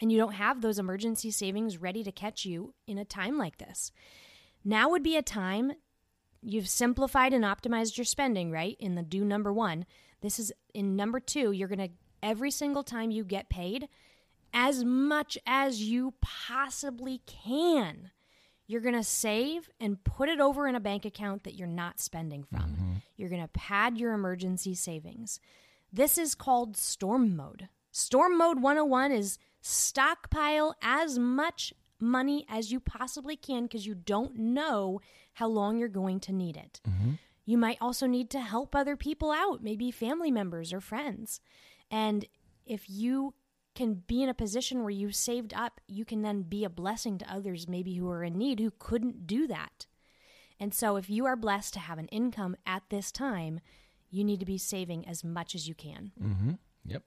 And 0.00 0.12
you 0.12 0.18
don't 0.18 0.34
have 0.34 0.60
those 0.60 0.78
emergency 0.78 1.30
savings 1.30 1.78
ready 1.78 2.04
to 2.04 2.12
catch 2.12 2.44
you 2.44 2.74
in 2.86 2.98
a 2.98 3.04
time 3.04 3.36
like 3.36 3.58
this. 3.58 3.90
Now 4.64 4.90
would 4.90 5.02
be 5.02 5.16
a 5.16 5.22
time 5.22 5.72
you've 6.40 6.68
simplified 6.68 7.32
and 7.32 7.44
optimized 7.44 7.96
your 7.96 8.04
spending, 8.04 8.50
right? 8.50 8.76
In 8.78 8.94
the 8.94 9.02
do 9.02 9.24
number 9.24 9.52
one. 9.52 9.86
This 10.20 10.38
is 10.38 10.52
in 10.74 10.96
number 10.96 11.20
two, 11.20 11.52
you're 11.52 11.68
going 11.68 11.78
to, 11.78 11.90
every 12.22 12.50
single 12.50 12.84
time 12.84 13.10
you 13.10 13.24
get 13.24 13.48
paid, 13.48 13.88
as 14.52 14.84
much 14.84 15.38
as 15.46 15.82
you 15.82 16.14
possibly 16.20 17.20
can, 17.26 18.10
you're 18.66 18.80
going 18.80 18.94
to 18.94 19.04
save 19.04 19.70
and 19.80 20.02
put 20.04 20.28
it 20.28 20.40
over 20.40 20.68
in 20.68 20.74
a 20.74 20.80
bank 20.80 21.04
account 21.04 21.44
that 21.44 21.54
you're 21.54 21.66
not 21.66 22.00
spending 22.00 22.44
from. 22.44 22.60
Mm-hmm. 22.60 22.92
You're 23.16 23.30
going 23.30 23.42
to 23.42 23.48
pad 23.48 23.98
your 23.98 24.12
emergency 24.12 24.74
savings. 24.74 25.40
This 25.92 26.18
is 26.18 26.34
called 26.34 26.76
storm 26.76 27.34
mode. 27.34 27.68
Storm 27.90 28.36
mode 28.36 28.60
101 28.60 29.12
is 29.12 29.38
stockpile 29.60 30.74
as 30.82 31.18
much 31.18 31.72
money 31.98 32.46
as 32.48 32.70
you 32.70 32.78
possibly 32.78 33.36
can 33.36 33.64
because 33.64 33.86
you 33.86 33.94
don't 33.94 34.36
know 34.36 35.00
how 35.34 35.48
long 35.48 35.78
you're 35.78 35.88
going 35.88 36.20
to 36.20 36.32
need 36.32 36.56
it. 36.56 36.80
Mm-hmm. 36.88 37.12
You 37.44 37.56
might 37.56 37.78
also 37.80 38.06
need 38.06 38.28
to 38.30 38.40
help 38.40 38.74
other 38.74 38.96
people 38.96 39.30
out, 39.30 39.62
maybe 39.62 39.90
family 39.90 40.30
members 40.30 40.72
or 40.72 40.80
friends. 40.80 41.40
And 41.90 42.26
if 42.66 42.90
you 42.90 43.32
can 43.78 44.02
be 44.08 44.24
in 44.24 44.28
a 44.28 44.34
position 44.34 44.80
where 44.80 44.90
you 44.90 45.12
saved 45.12 45.54
up, 45.54 45.80
you 45.86 46.04
can 46.04 46.22
then 46.22 46.42
be 46.42 46.64
a 46.64 46.68
blessing 46.68 47.16
to 47.16 47.32
others, 47.32 47.68
maybe 47.68 47.94
who 47.94 48.10
are 48.10 48.24
in 48.24 48.36
need 48.36 48.58
who 48.58 48.72
couldn't 48.78 49.24
do 49.24 49.46
that. 49.46 49.86
And 50.58 50.74
so, 50.74 50.96
if 50.96 51.08
you 51.08 51.26
are 51.26 51.36
blessed 51.36 51.74
to 51.74 51.78
have 51.78 51.98
an 51.98 52.08
income 52.08 52.56
at 52.66 52.82
this 52.90 53.12
time, 53.12 53.60
you 54.10 54.24
need 54.24 54.40
to 54.40 54.46
be 54.46 54.58
saving 54.58 55.06
as 55.06 55.22
much 55.22 55.54
as 55.54 55.68
you 55.68 55.76
can. 55.76 56.10
Mm-hmm. 56.20 56.50
Yep. 56.86 57.02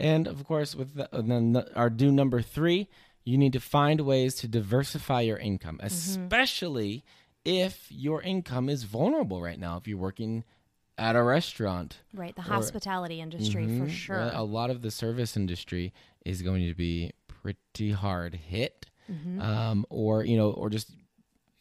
And 0.00 0.26
of 0.26 0.44
course, 0.44 0.74
with 0.74 0.96
the, 0.96 1.08
then 1.12 1.52
the, 1.52 1.72
our 1.76 1.88
do 1.88 2.10
number 2.10 2.42
three, 2.42 2.88
you 3.24 3.38
need 3.38 3.52
to 3.52 3.60
find 3.60 4.00
ways 4.00 4.34
to 4.36 4.48
diversify 4.48 5.20
your 5.20 5.36
income, 5.36 5.78
especially 5.80 7.04
if 7.44 7.86
your 7.88 8.20
income 8.20 8.68
is 8.68 8.82
vulnerable 8.82 9.40
right 9.40 9.60
now. 9.60 9.76
If 9.76 9.86
you're 9.86 9.96
working 9.96 10.42
at 11.00 11.16
a 11.16 11.22
restaurant, 11.22 11.96
Right? 12.14 12.36
The 12.36 12.42
hospitality 12.42 13.20
industry, 13.20 13.64
for 13.66 13.86
Mhm. 13.86 13.90
sure. 13.90 14.30
A 14.32 14.42
lot 14.42 14.68
of 14.70 14.82
the 14.82 14.90
service 14.90 15.36
industry 15.36 15.92
is 16.24 16.42
going 16.42 16.66
to 16.68 16.74
be 16.74 17.12
pretty 17.26 17.92
hard 17.92 18.34
hit, 18.34 18.86
Mm-hmm. 19.10 19.40
um, 19.40 19.86
or 19.90 20.24
you 20.24 20.36
know, 20.36 20.50
or 20.52 20.68
just 20.70 20.90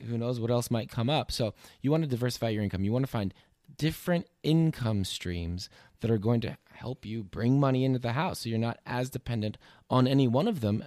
who 0.05 0.17
knows 0.17 0.39
what 0.39 0.51
else 0.51 0.69
might 0.69 0.89
come 0.89 1.09
up. 1.09 1.31
So 1.31 1.53
you 1.81 1.89
want 1.91 2.03
to 2.03 2.09
diversify 2.09 2.49
your 2.49 2.63
income. 2.63 2.83
You 2.83 2.91
want 2.91 3.03
to 3.05 3.11
find 3.11 3.33
different 3.77 4.27
income 4.43 5.03
streams 5.05 5.69
that 6.01 6.11
are 6.11 6.17
going 6.17 6.41
to 6.41 6.57
help 6.73 7.05
you 7.05 7.23
bring 7.23 7.59
money 7.59 7.83
into 7.85 7.99
the 7.99 8.13
house, 8.13 8.39
so 8.39 8.49
you're 8.49 8.57
not 8.59 8.79
as 8.85 9.09
dependent 9.09 9.57
on 9.89 10.07
any 10.07 10.27
one 10.27 10.47
of 10.47 10.61
them. 10.61 10.83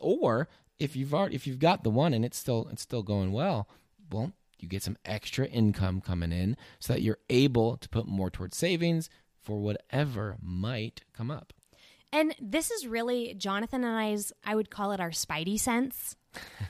Or 0.00 0.48
if 0.78 0.94
you've 0.96 1.14
already, 1.14 1.34
if 1.36 1.46
you've 1.46 1.58
got 1.58 1.82
the 1.84 1.90
one 1.90 2.12
and 2.12 2.24
it's 2.24 2.36
still 2.38 2.68
it's 2.72 2.82
still 2.82 3.02
going 3.02 3.32
well, 3.32 3.68
well, 4.10 4.32
you 4.62 4.68
get 4.68 4.82
some 4.82 4.96
extra 5.04 5.46
income 5.46 6.00
coming 6.00 6.32
in 6.32 6.56
so 6.78 6.92
that 6.92 7.02
you're 7.02 7.18
able 7.30 7.76
to 7.76 7.88
put 7.88 8.06
more 8.06 8.30
towards 8.30 8.56
savings 8.56 9.10
for 9.40 9.58
whatever 9.58 10.36
might 10.40 11.02
come 11.12 11.30
up. 11.30 11.52
And 12.12 12.34
this 12.40 12.70
is 12.70 12.86
really 12.86 13.34
Jonathan 13.34 13.84
and 13.84 13.96
I's, 13.96 14.32
I 14.44 14.54
would 14.54 14.70
call 14.70 14.92
it 14.92 15.00
our 15.00 15.10
spidey 15.10 15.58
sense. 15.58 16.14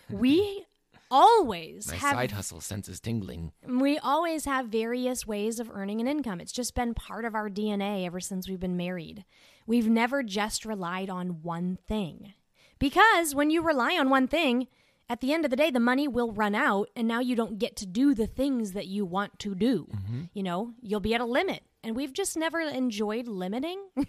we 0.09 0.65
always 1.11 1.89
My 1.89 1.97
have 1.97 2.15
side 2.15 2.31
hustle 2.31 2.61
sense 2.61 2.89
is 2.89 3.01
tingling. 3.01 3.53
we 3.67 3.99
always 3.99 4.45
have 4.47 4.67
various 4.69 5.27
ways 5.27 5.61
of 5.61 5.71
earning 5.71 6.01
an 6.01 6.09
income. 6.09 6.41
It's 6.41 6.53
just 6.53 6.75
been 6.75 6.95
part 6.95 7.25
of 7.25 7.35
our 7.35 7.51
DNA 7.51 8.07
ever 8.07 8.21
since 8.21 8.49
we've 8.49 8.61
been 8.61 8.77
married. 8.77 9.25
We've 9.67 9.89
never 9.89 10.23
just 10.23 10.65
relied 10.65 11.11
on 11.11 11.43
one 11.43 11.79
thing. 11.87 12.33
Because 12.79 13.35
when 13.35 13.51
you 13.51 13.63
rely 13.63 13.97
on 13.99 14.11
one 14.11 14.27
thing, 14.27 14.69
at 15.13 15.21
the 15.21 15.35
end 15.35 15.45
of 15.45 15.51
the 15.51 15.57
day, 15.59 15.71
the 15.71 15.79
money 15.79 16.09
will 16.09 16.33
run 16.33 16.55
out, 16.55 16.89
and 16.97 17.07
now 17.07 17.21
you 17.21 17.37
don't 17.37 17.59
get 17.59 17.77
to 17.77 17.87
do 17.87 18.15
the 18.15 18.27
things 18.27 18.73
that 18.73 18.87
you 18.87 19.05
want 19.05 19.39
to 19.41 19.55
do. 19.55 19.87
You 20.33 20.43
know, 20.43 20.73
you'll 20.81 21.01
be 21.01 21.15
at 21.15 21.21
a 21.21 21.27
limit. 21.27 21.65
And 21.85 21.95
we've 21.95 22.15
just 22.15 22.35
never 22.35 22.61
enjoyed 22.61 23.29
limiting. 23.29 23.79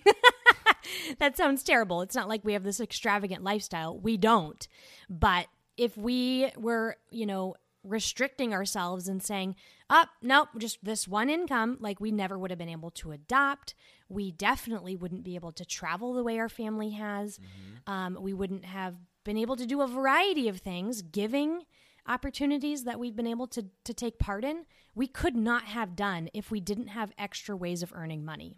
that 1.19 1.35
sounds 1.35 1.61
terrible. 1.61 2.01
It's 2.03 2.15
not 2.15 2.29
like 2.29 2.45
we 2.45 2.53
have 2.53 2.63
this 2.63 2.79
extravagant 2.79 3.43
lifestyle. 3.43 3.99
We 3.99 4.15
don't. 4.15 4.65
But 5.09 5.47
if 5.75 5.97
we 5.97 6.51
were, 6.57 6.95
you 7.11 7.25
know, 7.25 7.55
restricting 7.83 8.53
ourselves 8.53 9.09
and 9.09 9.21
saying, 9.21 9.55
up, 9.89 10.07
nope, 10.21 10.47
just 10.57 10.83
this 10.85 11.05
one 11.05 11.29
income, 11.29 11.77
like 11.81 11.99
we 11.99 12.13
never 12.13 12.39
would 12.39 12.49
have 12.49 12.57
been 12.57 12.69
able 12.69 12.91
to 12.91 13.11
adopt. 13.11 13.75
We 14.07 14.31
definitely 14.31 14.95
wouldn't 14.95 15.25
be 15.25 15.35
able 15.35 15.51
to 15.51 15.65
travel 15.65 16.13
the 16.13 16.23
way 16.23 16.39
our 16.39 16.47
family 16.47 16.91
has. 16.91 17.39
Um, 17.87 18.17
we 18.21 18.31
wouldn't 18.31 18.63
have 18.63 18.95
been 19.23 19.37
able 19.37 19.55
to 19.55 19.65
do 19.65 19.81
a 19.81 19.87
variety 19.87 20.47
of 20.47 20.57
things, 20.57 21.01
giving 21.01 21.63
opportunities 22.07 22.83
that 22.83 22.99
we've 22.99 23.15
been 23.15 23.27
able 23.27 23.47
to, 23.47 23.65
to 23.83 23.93
take 23.93 24.19
part 24.19 24.43
in. 24.43 24.65
We 24.93 25.07
could 25.07 25.35
not 25.35 25.63
have 25.63 25.95
done 25.95 26.29
if 26.33 26.51
we 26.51 26.59
didn't 26.59 26.87
have 26.87 27.11
extra 27.17 27.55
ways 27.55 27.81
of 27.81 27.93
earning 27.95 28.25
money 28.25 28.57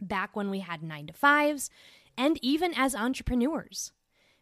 back 0.00 0.34
when 0.34 0.50
we 0.50 0.60
had 0.60 0.82
nine 0.82 1.06
to 1.06 1.12
fives 1.12 1.70
and 2.16 2.38
even 2.42 2.74
as 2.74 2.94
entrepreneurs 2.94 3.92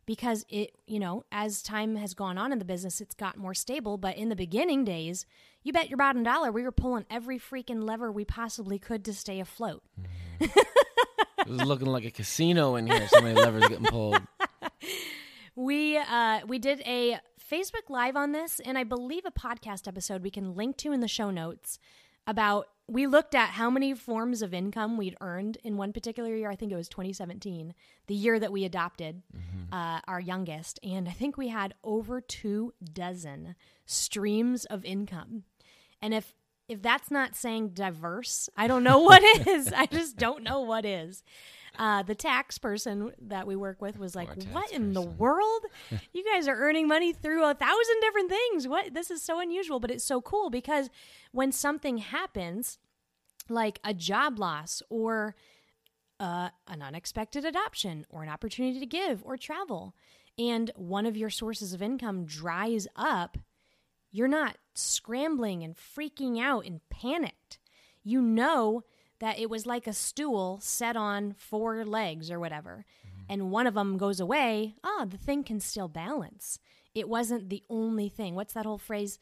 because 0.06 0.44
it 0.48 0.74
you 0.86 0.98
know 0.98 1.24
as 1.30 1.62
time 1.62 1.94
has 1.94 2.14
gone 2.14 2.38
on 2.38 2.52
in 2.52 2.58
the 2.58 2.64
business 2.64 3.00
it's 3.02 3.14
got 3.14 3.36
more 3.36 3.54
stable 3.54 3.98
but 3.98 4.16
in 4.16 4.30
the 4.30 4.34
beginning 4.34 4.82
days 4.82 5.26
you 5.62 5.72
bet 5.72 5.90
your 5.90 5.98
bottom 5.98 6.22
dollar 6.22 6.50
we 6.50 6.62
were 6.62 6.72
pulling 6.72 7.04
every 7.10 7.38
freaking 7.38 7.84
lever 7.84 8.10
we 8.10 8.24
possibly 8.24 8.78
could 8.78 9.04
to 9.04 9.12
stay 9.12 9.38
afloat 9.38 9.82
mm-hmm. 10.00 10.60
It 11.46 11.48
was 11.48 11.64
looking 11.64 11.88
like 11.88 12.04
a 12.04 12.10
casino 12.10 12.76
in 12.76 12.86
here. 12.86 13.08
So 13.08 13.20
many 13.20 13.34
levers 13.34 13.66
getting 13.66 13.84
pulled. 13.84 14.20
we 15.54 15.96
uh 15.96 16.40
we 16.46 16.58
did 16.58 16.80
a 16.86 17.18
facebook 17.50 17.88
live 17.88 18.16
on 18.16 18.32
this 18.32 18.60
and 18.64 18.78
i 18.78 18.84
believe 18.84 19.24
a 19.26 19.30
podcast 19.30 19.86
episode 19.86 20.22
we 20.22 20.30
can 20.30 20.54
link 20.54 20.76
to 20.76 20.92
in 20.92 21.00
the 21.00 21.08
show 21.08 21.30
notes 21.30 21.78
about 22.26 22.68
we 22.88 23.06
looked 23.06 23.34
at 23.34 23.50
how 23.50 23.70
many 23.70 23.94
forms 23.94 24.42
of 24.42 24.52
income 24.52 24.96
we'd 24.96 25.16
earned 25.20 25.56
in 25.64 25.76
one 25.76 25.92
particular 25.92 26.34
year. 26.34 26.50
I 26.50 26.56
think 26.56 26.72
it 26.72 26.76
was 26.76 26.88
2017 26.88 27.74
the 28.06 28.14
year 28.14 28.38
that 28.38 28.52
we 28.52 28.64
adopted 28.64 29.22
uh, 29.72 30.00
our 30.06 30.20
youngest. 30.20 30.78
And 30.82 31.08
i 31.08 31.12
think 31.12 31.36
we 31.36 31.48
had 31.48 31.74
over 31.82 32.20
two 32.20 32.74
dozen 32.92 33.54
streams 33.86 34.64
of 34.66 34.84
income. 34.84 35.44
And 36.00 36.12
if 36.12 36.34
if 36.68 36.82
that's 36.82 37.10
not 37.10 37.36
saying 37.36 37.70
diverse, 37.70 38.48
I 38.56 38.66
don't 38.66 38.84
know 38.84 39.00
what 39.00 39.22
is. 39.46 39.72
I 39.72 39.86
just 39.86 40.16
don't 40.16 40.42
know 40.42 40.60
what 40.60 40.84
is. 40.84 41.22
Uh, 41.78 42.02
the 42.02 42.14
tax 42.14 42.58
person 42.58 43.12
that 43.18 43.46
we 43.46 43.56
work 43.56 43.80
with 43.80 43.98
was 43.98 44.14
like, 44.14 44.28
"What 44.52 44.70
in 44.72 44.92
the 44.92 45.00
world? 45.00 45.62
you 46.12 46.22
guys 46.22 46.46
are 46.46 46.54
earning 46.54 46.86
money 46.86 47.14
through 47.14 47.44
a 47.44 47.54
thousand 47.54 48.00
different 48.02 48.28
things. 48.30 48.68
What? 48.68 48.92
This 48.92 49.10
is 49.10 49.22
so 49.22 49.40
unusual, 49.40 49.80
but 49.80 49.90
it's 49.90 50.04
so 50.04 50.20
cool 50.20 50.50
because 50.50 50.90
when 51.32 51.50
something 51.50 51.96
happens, 51.98 52.78
like 53.48 53.80
a 53.84 53.94
job 53.94 54.38
loss 54.38 54.82
or 54.90 55.34
uh, 56.20 56.50
an 56.68 56.82
unexpected 56.82 57.46
adoption 57.46 58.06
or 58.10 58.22
an 58.22 58.28
opportunity 58.28 58.78
to 58.78 58.86
give 58.86 59.22
or 59.24 59.38
travel, 59.38 59.94
and 60.38 60.70
one 60.76 61.06
of 61.06 61.16
your 61.16 61.30
sources 61.30 61.72
of 61.72 61.80
income 61.80 62.26
dries 62.26 62.86
up, 62.96 63.38
you're 64.10 64.28
not 64.28 64.58
scrambling 64.78 65.62
and 65.62 65.76
freaking 65.76 66.40
out 66.40 66.64
and 66.66 66.80
panicked. 66.90 67.58
You 68.02 68.20
know 68.20 68.82
that 69.20 69.38
it 69.38 69.48
was 69.48 69.66
like 69.66 69.86
a 69.86 69.92
stool 69.92 70.58
set 70.60 70.96
on 70.96 71.34
four 71.38 71.84
legs 71.84 72.30
or 72.30 72.40
whatever, 72.40 72.84
and 73.28 73.50
one 73.50 73.66
of 73.66 73.74
them 73.74 73.96
goes 73.96 74.18
away. 74.20 74.74
Ah, 74.82 75.04
the 75.08 75.16
thing 75.18 75.44
can 75.44 75.60
still 75.60 75.88
balance. 75.88 76.58
It 76.94 77.08
wasn't 77.08 77.48
the 77.48 77.62
only 77.70 78.08
thing. 78.08 78.34
What's 78.34 78.54
that 78.54 78.66
whole 78.66 78.78
phrase? 78.78 79.18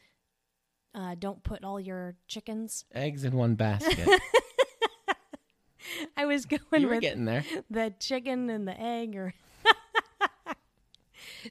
Uh, 0.93 1.15
don't 1.17 1.43
put 1.43 1.63
all 1.63 1.79
your 1.79 2.15
chickens. 2.27 2.83
Eggs 2.93 3.23
in 3.23 3.35
one 3.37 3.55
basket. 3.55 4.09
I 6.17 6.25
was 6.25 6.45
going 6.45 6.61
you 6.81 6.87
were 6.87 6.99
getting 6.99 7.25
there. 7.25 7.45
the 7.69 7.93
chicken 7.99 8.49
and 8.49 8.67
the 8.67 8.79
egg 8.79 9.15
or 9.15 9.33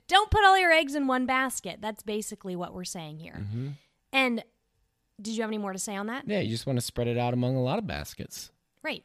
don't 0.09 0.31
put 0.31 0.45
all 0.45 0.59
your 0.59 0.71
eggs 0.71 0.95
in 0.95 1.07
one 1.07 1.27
basket 1.27 1.79
that's 1.81 2.03
basically 2.03 2.55
what 2.57 2.73
we're 2.73 2.85
saying 2.85 3.19
here 3.19 3.45
and 4.13 4.43
did 5.21 5.35
you 5.35 5.43
have 5.43 5.51
any 5.51 5.59
more 5.59 5.73
to 5.73 5.79
say 5.79 5.97
on 5.97 6.07
that 6.07 6.25
Yeah, 6.27 6.41
you 6.41 6.51
just 6.51 6.67
want 6.67 6.79
to 6.79 6.85
spread 6.85 7.07
it 7.09 7.19
out 7.19 7.35
among 7.35 7.57
a 7.57 7.63
lot 7.63 7.79
of 7.79 7.87
baskets. 7.87 8.51
right 8.83 9.05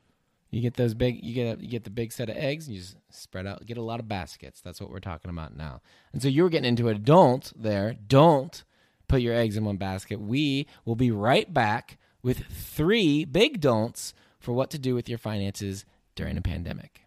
You 0.51 0.61
get 0.61 0.75
those 0.75 0.93
big. 0.93 1.23
You 1.23 1.33
get 1.33 1.61
you 1.61 1.67
get 1.67 1.83
the 1.83 1.89
big 1.89 2.11
set 2.11 2.29
of 2.29 2.37
eggs, 2.37 2.67
and 2.67 2.75
you 2.75 2.81
just 2.81 2.97
spread 3.09 3.45
out. 3.45 3.65
Get 3.65 3.77
a 3.77 3.81
lot 3.81 3.99
of 3.99 4.07
baskets. 4.07 4.61
That's 4.61 4.79
what 4.79 4.89
we're 4.89 4.99
talking 4.99 5.29
about 5.29 5.55
now. 5.57 5.81
And 6.13 6.21
so 6.21 6.27
you 6.29 6.43
were 6.43 6.49
getting 6.49 6.69
into 6.69 6.87
it. 6.87 7.03
Don't 7.03 7.51
there. 7.61 7.93
Don't 8.07 8.63
put 9.07 9.21
your 9.21 9.35
eggs 9.35 9.57
in 9.57 9.65
one 9.65 9.77
basket. 9.77 10.21
We 10.21 10.67
will 10.85 10.95
be 10.95 11.11
right 11.11 11.53
back 11.53 11.97
with 12.23 12.45
three 12.45 13.25
big 13.25 13.59
don'ts 13.59 14.13
for 14.39 14.53
what 14.53 14.69
to 14.71 14.79
do 14.79 14.95
with 14.95 15.09
your 15.09 15.17
finances 15.17 15.85
during 16.15 16.37
a 16.37 16.41
pandemic. 16.41 17.01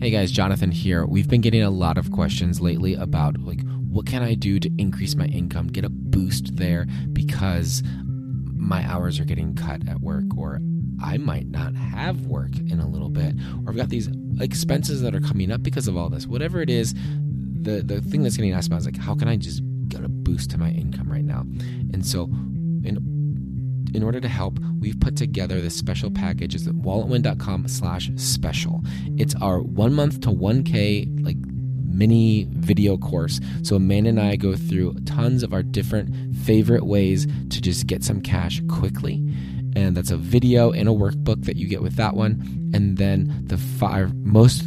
Hey 0.00 0.10
guys, 0.10 0.30
Jonathan 0.30 0.70
here. 0.70 1.06
We've 1.06 1.28
been 1.28 1.40
getting 1.40 1.62
a 1.62 1.70
lot 1.70 1.96
of 1.96 2.12
questions 2.12 2.60
lately 2.60 2.94
about 2.94 3.40
like 3.40 3.60
what 3.96 4.04
can 4.04 4.22
I 4.22 4.34
do 4.34 4.60
to 4.60 4.70
increase 4.76 5.14
my 5.14 5.24
income, 5.24 5.68
get 5.68 5.82
a 5.82 5.88
boost 5.88 6.56
there 6.56 6.86
because 7.14 7.82
my 8.54 8.86
hours 8.86 9.18
are 9.18 9.24
getting 9.24 9.54
cut 9.54 9.88
at 9.88 10.02
work 10.02 10.24
or 10.36 10.60
I 11.02 11.16
might 11.16 11.46
not 11.46 11.74
have 11.74 12.26
work 12.26 12.50
in 12.58 12.78
a 12.78 12.86
little 12.86 13.08
bit 13.08 13.34
or 13.64 13.70
I've 13.70 13.76
got 13.76 13.88
these 13.88 14.10
expenses 14.38 15.00
that 15.00 15.14
are 15.14 15.20
coming 15.20 15.50
up 15.50 15.62
because 15.62 15.88
of 15.88 15.96
all 15.96 16.10
this. 16.10 16.26
Whatever 16.26 16.60
it 16.60 16.68
is, 16.68 16.92
the 16.92 17.82
the 17.82 18.02
thing 18.02 18.22
that's 18.22 18.36
getting 18.36 18.52
asked 18.52 18.68
about 18.68 18.80
is 18.80 18.84
like 18.84 18.98
how 18.98 19.14
can 19.14 19.28
I 19.28 19.36
just 19.36 19.62
get 19.88 20.04
a 20.04 20.08
boost 20.08 20.50
to 20.50 20.58
my 20.58 20.68
income 20.72 21.10
right 21.10 21.24
now? 21.24 21.40
And 21.94 22.04
so 22.04 22.24
in 22.84 22.98
in 23.94 24.02
order 24.02 24.20
to 24.20 24.28
help, 24.28 24.58
we've 24.78 25.00
put 25.00 25.16
together 25.16 25.62
this 25.62 25.74
special 25.74 26.10
package. 26.10 26.54
It's 26.54 26.66
at 26.66 26.74
walletwin.com 26.74 27.66
slash 27.68 28.10
special. 28.16 28.82
It's 29.16 29.34
our 29.36 29.62
one 29.62 29.94
month 29.94 30.20
to 30.20 30.28
1K 30.28 31.24
like 31.24 31.38
mini 31.96 32.46
video 32.50 32.96
course. 32.96 33.40
So 33.62 33.76
Amanda 33.76 34.10
and 34.10 34.20
I 34.20 34.36
go 34.36 34.54
through 34.54 34.94
tons 35.04 35.42
of 35.42 35.52
our 35.52 35.62
different 35.62 36.36
favorite 36.36 36.86
ways 36.86 37.26
to 37.26 37.60
just 37.60 37.86
get 37.86 38.04
some 38.04 38.20
cash 38.20 38.62
quickly. 38.68 39.14
And 39.74 39.96
that's 39.96 40.10
a 40.10 40.16
video 40.16 40.72
and 40.72 40.88
a 40.88 40.92
workbook 40.92 41.44
that 41.44 41.56
you 41.56 41.68
get 41.68 41.82
with 41.82 41.96
that 41.96 42.14
one. 42.14 42.70
And 42.72 42.96
then 42.96 43.44
the 43.46 43.58
five 43.58 44.14
most 44.14 44.62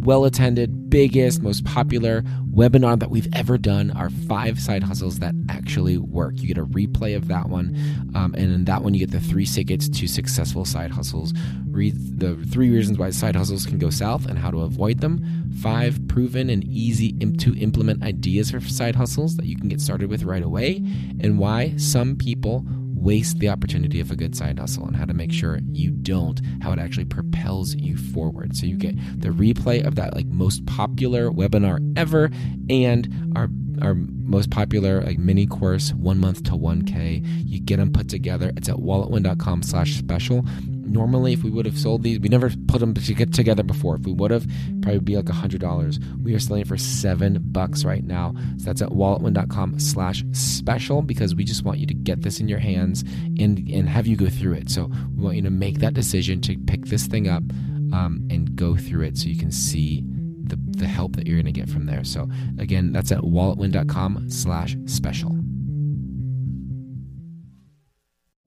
well 0.00 0.24
attended, 0.24 0.90
biggest, 0.90 1.42
most 1.42 1.64
popular 1.64 2.22
webinar 2.52 2.98
that 2.98 3.10
we've 3.10 3.28
ever 3.32 3.56
done 3.56 3.90
are 3.92 4.10
five 4.10 4.58
side 4.58 4.82
hustles 4.82 5.18
that 5.20 5.34
actually 5.48 5.96
work. 5.96 6.40
You 6.40 6.48
get 6.48 6.58
a 6.58 6.64
replay 6.64 7.16
of 7.16 7.28
that 7.28 7.48
one. 7.48 7.76
Um, 8.14 8.34
and 8.34 8.52
in 8.52 8.64
that 8.64 8.82
one, 8.82 8.94
you 8.94 9.00
get 9.00 9.10
the 9.10 9.20
three 9.20 9.46
tickets 9.46 9.88
to 9.88 10.06
successful 10.06 10.64
side 10.64 10.90
hustles. 10.90 11.32
Read 11.70 11.94
the 12.18 12.36
three 12.46 12.70
reasons 12.70 12.98
why 12.98 13.10
side 13.10 13.36
hustles 13.36 13.66
can 13.66 13.78
go 13.78 13.90
south 13.90 14.26
and 14.26 14.38
how 14.38 14.50
to 14.50 14.62
avoid 14.62 15.00
them. 15.00 15.52
Five 15.62 16.06
proven 16.08 16.50
and 16.50 16.64
easy 16.64 17.12
to 17.12 17.56
implement 17.58 18.02
ideas 18.02 18.50
for 18.50 18.60
side 18.60 18.96
hustles 18.96 19.36
that 19.36 19.46
you 19.46 19.56
can 19.56 19.68
get 19.68 19.80
started 19.80 20.10
with 20.10 20.22
right 20.24 20.42
away. 20.42 20.76
And 21.20 21.38
why 21.38 21.76
some 21.76 22.16
people 22.16 22.64
waste 23.08 23.38
the 23.38 23.48
opportunity 23.48 24.00
of 24.00 24.10
a 24.10 24.16
good 24.16 24.36
side 24.36 24.58
hustle 24.58 24.86
and 24.86 24.94
how 24.94 25.06
to 25.06 25.14
make 25.14 25.32
sure 25.32 25.60
you 25.72 25.90
don't 25.90 26.42
how 26.60 26.72
it 26.72 26.78
actually 26.78 27.06
propels 27.06 27.74
you 27.74 27.96
forward. 27.96 28.54
So 28.54 28.66
you 28.66 28.76
get 28.76 28.96
the 29.18 29.30
replay 29.30 29.82
of 29.82 29.94
that 29.94 30.14
like 30.14 30.26
most 30.26 30.66
popular 30.66 31.30
webinar 31.30 31.78
ever 31.96 32.30
and 32.68 33.32
our 33.34 33.48
our 33.80 33.94
most 33.94 34.50
popular 34.50 35.00
like 35.02 35.18
mini 35.18 35.46
course 35.46 35.94
one 35.94 36.18
month 36.18 36.42
to 36.42 36.50
1k 36.50 37.24
you 37.46 37.58
get 37.60 37.78
them 37.78 37.90
put 37.90 38.10
together. 38.10 38.52
It's 38.58 38.68
at 38.68 38.76
walletwin.com 38.76 39.62
slash 39.62 39.94
special 39.94 40.44
normally 40.88 41.32
if 41.32 41.42
we 41.42 41.50
would 41.50 41.66
have 41.66 41.78
sold 41.78 42.02
these 42.02 42.18
we 42.20 42.28
never 42.28 42.50
put 42.66 42.80
them 42.80 42.94
to 42.94 43.14
get 43.14 43.32
together 43.32 43.62
before. 43.62 43.96
If 43.96 44.02
we 44.02 44.12
would 44.12 44.30
have 44.30 44.46
probably 44.82 45.00
be 45.00 45.16
like 45.16 45.28
a 45.28 45.34
hundred 45.34 45.60
dollars. 45.60 45.98
We 46.22 46.34
are 46.34 46.38
selling 46.38 46.64
for 46.64 46.76
seven 46.76 47.38
bucks 47.52 47.84
right 47.84 48.04
now. 48.04 48.34
So 48.58 48.64
that's 48.64 48.82
at 48.82 48.90
walletwin.com 48.90 49.78
slash 49.78 50.24
special 50.32 51.02
because 51.02 51.34
we 51.34 51.44
just 51.44 51.64
want 51.64 51.78
you 51.78 51.86
to 51.86 51.94
get 51.94 52.22
this 52.22 52.40
in 52.40 52.48
your 52.48 52.58
hands 52.58 53.02
and 53.38 53.68
and 53.68 53.88
have 53.88 54.06
you 54.06 54.16
go 54.16 54.28
through 54.28 54.54
it. 54.54 54.70
So 54.70 54.90
we 55.16 55.22
want 55.22 55.36
you 55.36 55.42
to 55.42 55.50
make 55.50 55.78
that 55.78 55.94
decision 55.94 56.40
to 56.42 56.56
pick 56.58 56.86
this 56.86 57.06
thing 57.06 57.28
up 57.28 57.42
um, 57.92 58.26
and 58.30 58.54
go 58.56 58.76
through 58.76 59.02
it 59.02 59.16
so 59.16 59.28
you 59.28 59.38
can 59.38 59.52
see 59.52 60.04
the, 60.44 60.58
the 60.78 60.86
help 60.86 61.16
that 61.16 61.26
you're 61.26 61.36
going 61.36 61.52
to 61.52 61.60
get 61.60 61.68
from 61.68 61.86
there. 61.86 62.04
So 62.04 62.28
again 62.58 62.92
that's 62.92 63.12
at 63.12 63.20
walletwin.com 63.20 64.30
slash 64.30 64.76
special 64.86 65.37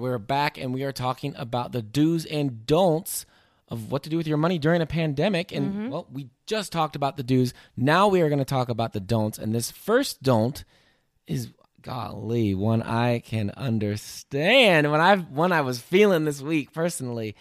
we're 0.01 0.17
back 0.17 0.57
and 0.57 0.73
we 0.73 0.83
are 0.83 0.91
talking 0.91 1.33
about 1.37 1.71
the 1.71 1.81
do's 1.81 2.25
and 2.25 2.65
don'ts 2.65 3.25
of 3.69 3.89
what 3.91 4.03
to 4.03 4.09
do 4.09 4.17
with 4.17 4.27
your 4.27 4.37
money 4.37 4.59
during 4.59 4.81
a 4.81 4.85
pandemic. 4.85 5.53
And 5.53 5.71
mm-hmm. 5.71 5.89
well, 5.89 6.07
we 6.11 6.27
just 6.45 6.71
talked 6.71 6.97
about 6.97 7.15
the 7.15 7.23
do's. 7.23 7.53
Now 7.77 8.09
we 8.09 8.21
are 8.21 8.27
going 8.27 8.39
to 8.39 8.45
talk 8.45 8.67
about 8.67 8.91
the 8.91 8.99
don'ts. 8.99 9.37
And 9.37 9.55
this 9.55 9.71
first 9.71 10.21
don't 10.21 10.65
is 11.27 11.51
golly, 11.81 12.53
one 12.53 12.81
I 12.81 13.19
can 13.19 13.51
understand. 13.51 14.91
When 14.91 14.99
I 14.99 15.17
when 15.17 15.51
I 15.51 15.61
was 15.61 15.79
feeling 15.79 16.25
this 16.25 16.41
week 16.41 16.73
personally, 16.73 17.35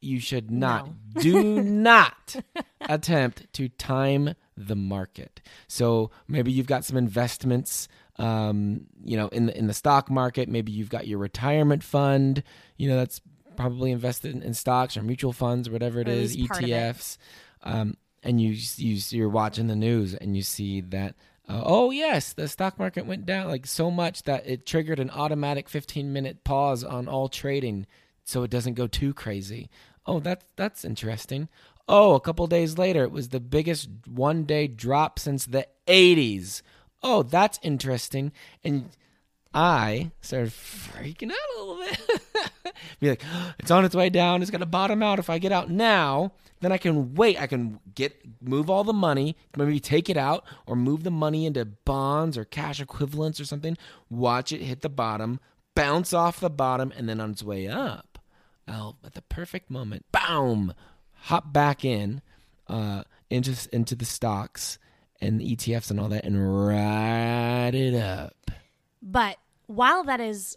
you 0.00 0.20
should 0.20 0.50
not 0.50 0.90
do 1.14 1.62
not 1.62 2.36
attempt 2.80 3.52
to 3.54 3.68
time 3.68 4.34
the 4.56 4.76
market. 4.76 5.40
So 5.66 6.10
maybe 6.28 6.52
you've 6.52 6.66
got 6.66 6.84
some 6.84 6.96
investments 6.96 7.88
um, 8.20 8.82
you 9.02 9.16
know, 9.16 9.28
in 9.28 9.46
the 9.46 9.56
in 9.56 9.66
the 9.66 9.72
stock 9.72 10.10
market, 10.10 10.48
maybe 10.48 10.72
you've 10.72 10.90
got 10.90 11.06
your 11.06 11.18
retirement 11.18 11.82
fund, 11.82 12.42
you 12.76 12.88
know, 12.88 12.96
that's 12.96 13.20
probably 13.56 13.90
invested 13.92 14.34
in, 14.34 14.42
in 14.42 14.54
stocks 14.54 14.96
or 14.96 15.02
mutual 15.02 15.32
funds 15.32 15.68
or 15.68 15.72
whatever 15.72 16.00
it 16.00 16.08
Or 16.08 16.12
is, 16.12 16.34
it. 16.34 16.40
ETFs. 16.40 17.16
Um, 17.62 17.96
and 18.22 18.40
you 18.40 18.56
you 18.76 18.98
you're 19.08 19.28
watching 19.30 19.66
the 19.68 19.76
news 19.76 20.14
and 20.14 20.36
you 20.36 20.42
see 20.42 20.82
that 20.82 21.14
uh, 21.48 21.62
oh 21.64 21.90
yes, 21.90 22.34
the 22.34 22.46
stock 22.46 22.78
market 22.78 23.06
went 23.06 23.24
down 23.24 23.48
like 23.48 23.66
so 23.66 23.90
much 23.90 24.22
that 24.24 24.46
it 24.46 24.66
triggered 24.66 25.00
an 25.00 25.10
automatic 25.10 25.68
15 25.68 26.12
minute 26.12 26.44
pause 26.44 26.84
on 26.84 27.08
all 27.08 27.28
trading 27.28 27.86
so 28.22 28.42
it 28.42 28.50
doesn't 28.50 28.74
go 28.74 28.86
too 28.86 29.14
crazy. 29.14 29.70
Oh, 30.06 30.20
that's 30.20 30.44
that's 30.56 30.84
interesting. 30.84 31.48
Oh, 31.88 32.14
a 32.14 32.20
couple 32.20 32.46
days 32.46 32.78
later, 32.78 33.02
it 33.02 33.10
was 33.10 33.30
the 33.30 33.40
biggest 33.40 33.88
one 34.06 34.44
day 34.44 34.68
drop 34.68 35.18
since 35.18 35.46
the 35.46 35.66
80s. 35.88 36.62
Oh, 37.02 37.22
that's 37.22 37.58
interesting. 37.62 38.32
And 38.62 38.90
I 39.52 40.12
started 40.20 40.50
freaking 40.50 41.30
out 41.30 41.56
a 41.56 41.60
little 41.60 41.84
bit. 41.84 42.74
Be 43.00 43.10
like, 43.10 43.22
it's 43.58 43.70
on 43.70 43.84
its 43.84 43.94
way 43.94 44.10
down. 44.10 44.42
It's 44.42 44.50
going 44.50 44.60
to 44.60 44.66
bottom 44.66 45.02
out. 45.02 45.18
If 45.18 45.30
I 45.30 45.38
get 45.38 45.52
out 45.52 45.70
now, 45.70 46.32
then 46.60 46.72
I 46.72 46.78
can 46.78 47.14
wait. 47.14 47.40
I 47.40 47.46
can 47.46 47.80
get 47.94 48.16
move 48.40 48.70
all 48.70 48.84
the 48.84 48.92
money, 48.92 49.36
maybe 49.56 49.80
take 49.80 50.08
it 50.08 50.16
out 50.16 50.44
or 50.66 50.76
move 50.76 51.04
the 51.04 51.10
money 51.10 51.46
into 51.46 51.64
bonds 51.64 52.36
or 52.38 52.44
cash 52.44 52.80
equivalents 52.80 53.40
or 53.40 53.44
something. 53.44 53.76
Watch 54.08 54.52
it 54.52 54.60
hit 54.60 54.82
the 54.82 54.88
bottom, 54.88 55.40
bounce 55.74 56.12
off 56.12 56.40
the 56.40 56.50
bottom, 56.50 56.92
and 56.96 57.08
then 57.08 57.20
on 57.20 57.30
its 57.30 57.42
way 57.42 57.66
up, 57.66 58.18
I'll 58.68 58.98
at 59.04 59.14
the 59.14 59.22
perfect 59.22 59.70
moment, 59.70 60.04
boom, 60.12 60.74
hop 61.22 61.52
back 61.52 61.84
in 61.84 62.22
uh, 62.68 63.04
into 63.30 63.56
into 63.72 63.94
the 63.94 64.04
stocks 64.04 64.78
and 65.20 65.40
the 65.40 65.56
ETFs 65.56 65.90
and 65.90 66.00
all 66.00 66.08
that, 66.08 66.24
and 66.24 66.66
ride 66.66 67.74
it 67.74 67.94
up. 67.94 68.50
But 69.02 69.36
while 69.66 70.04
that 70.04 70.20
is, 70.20 70.56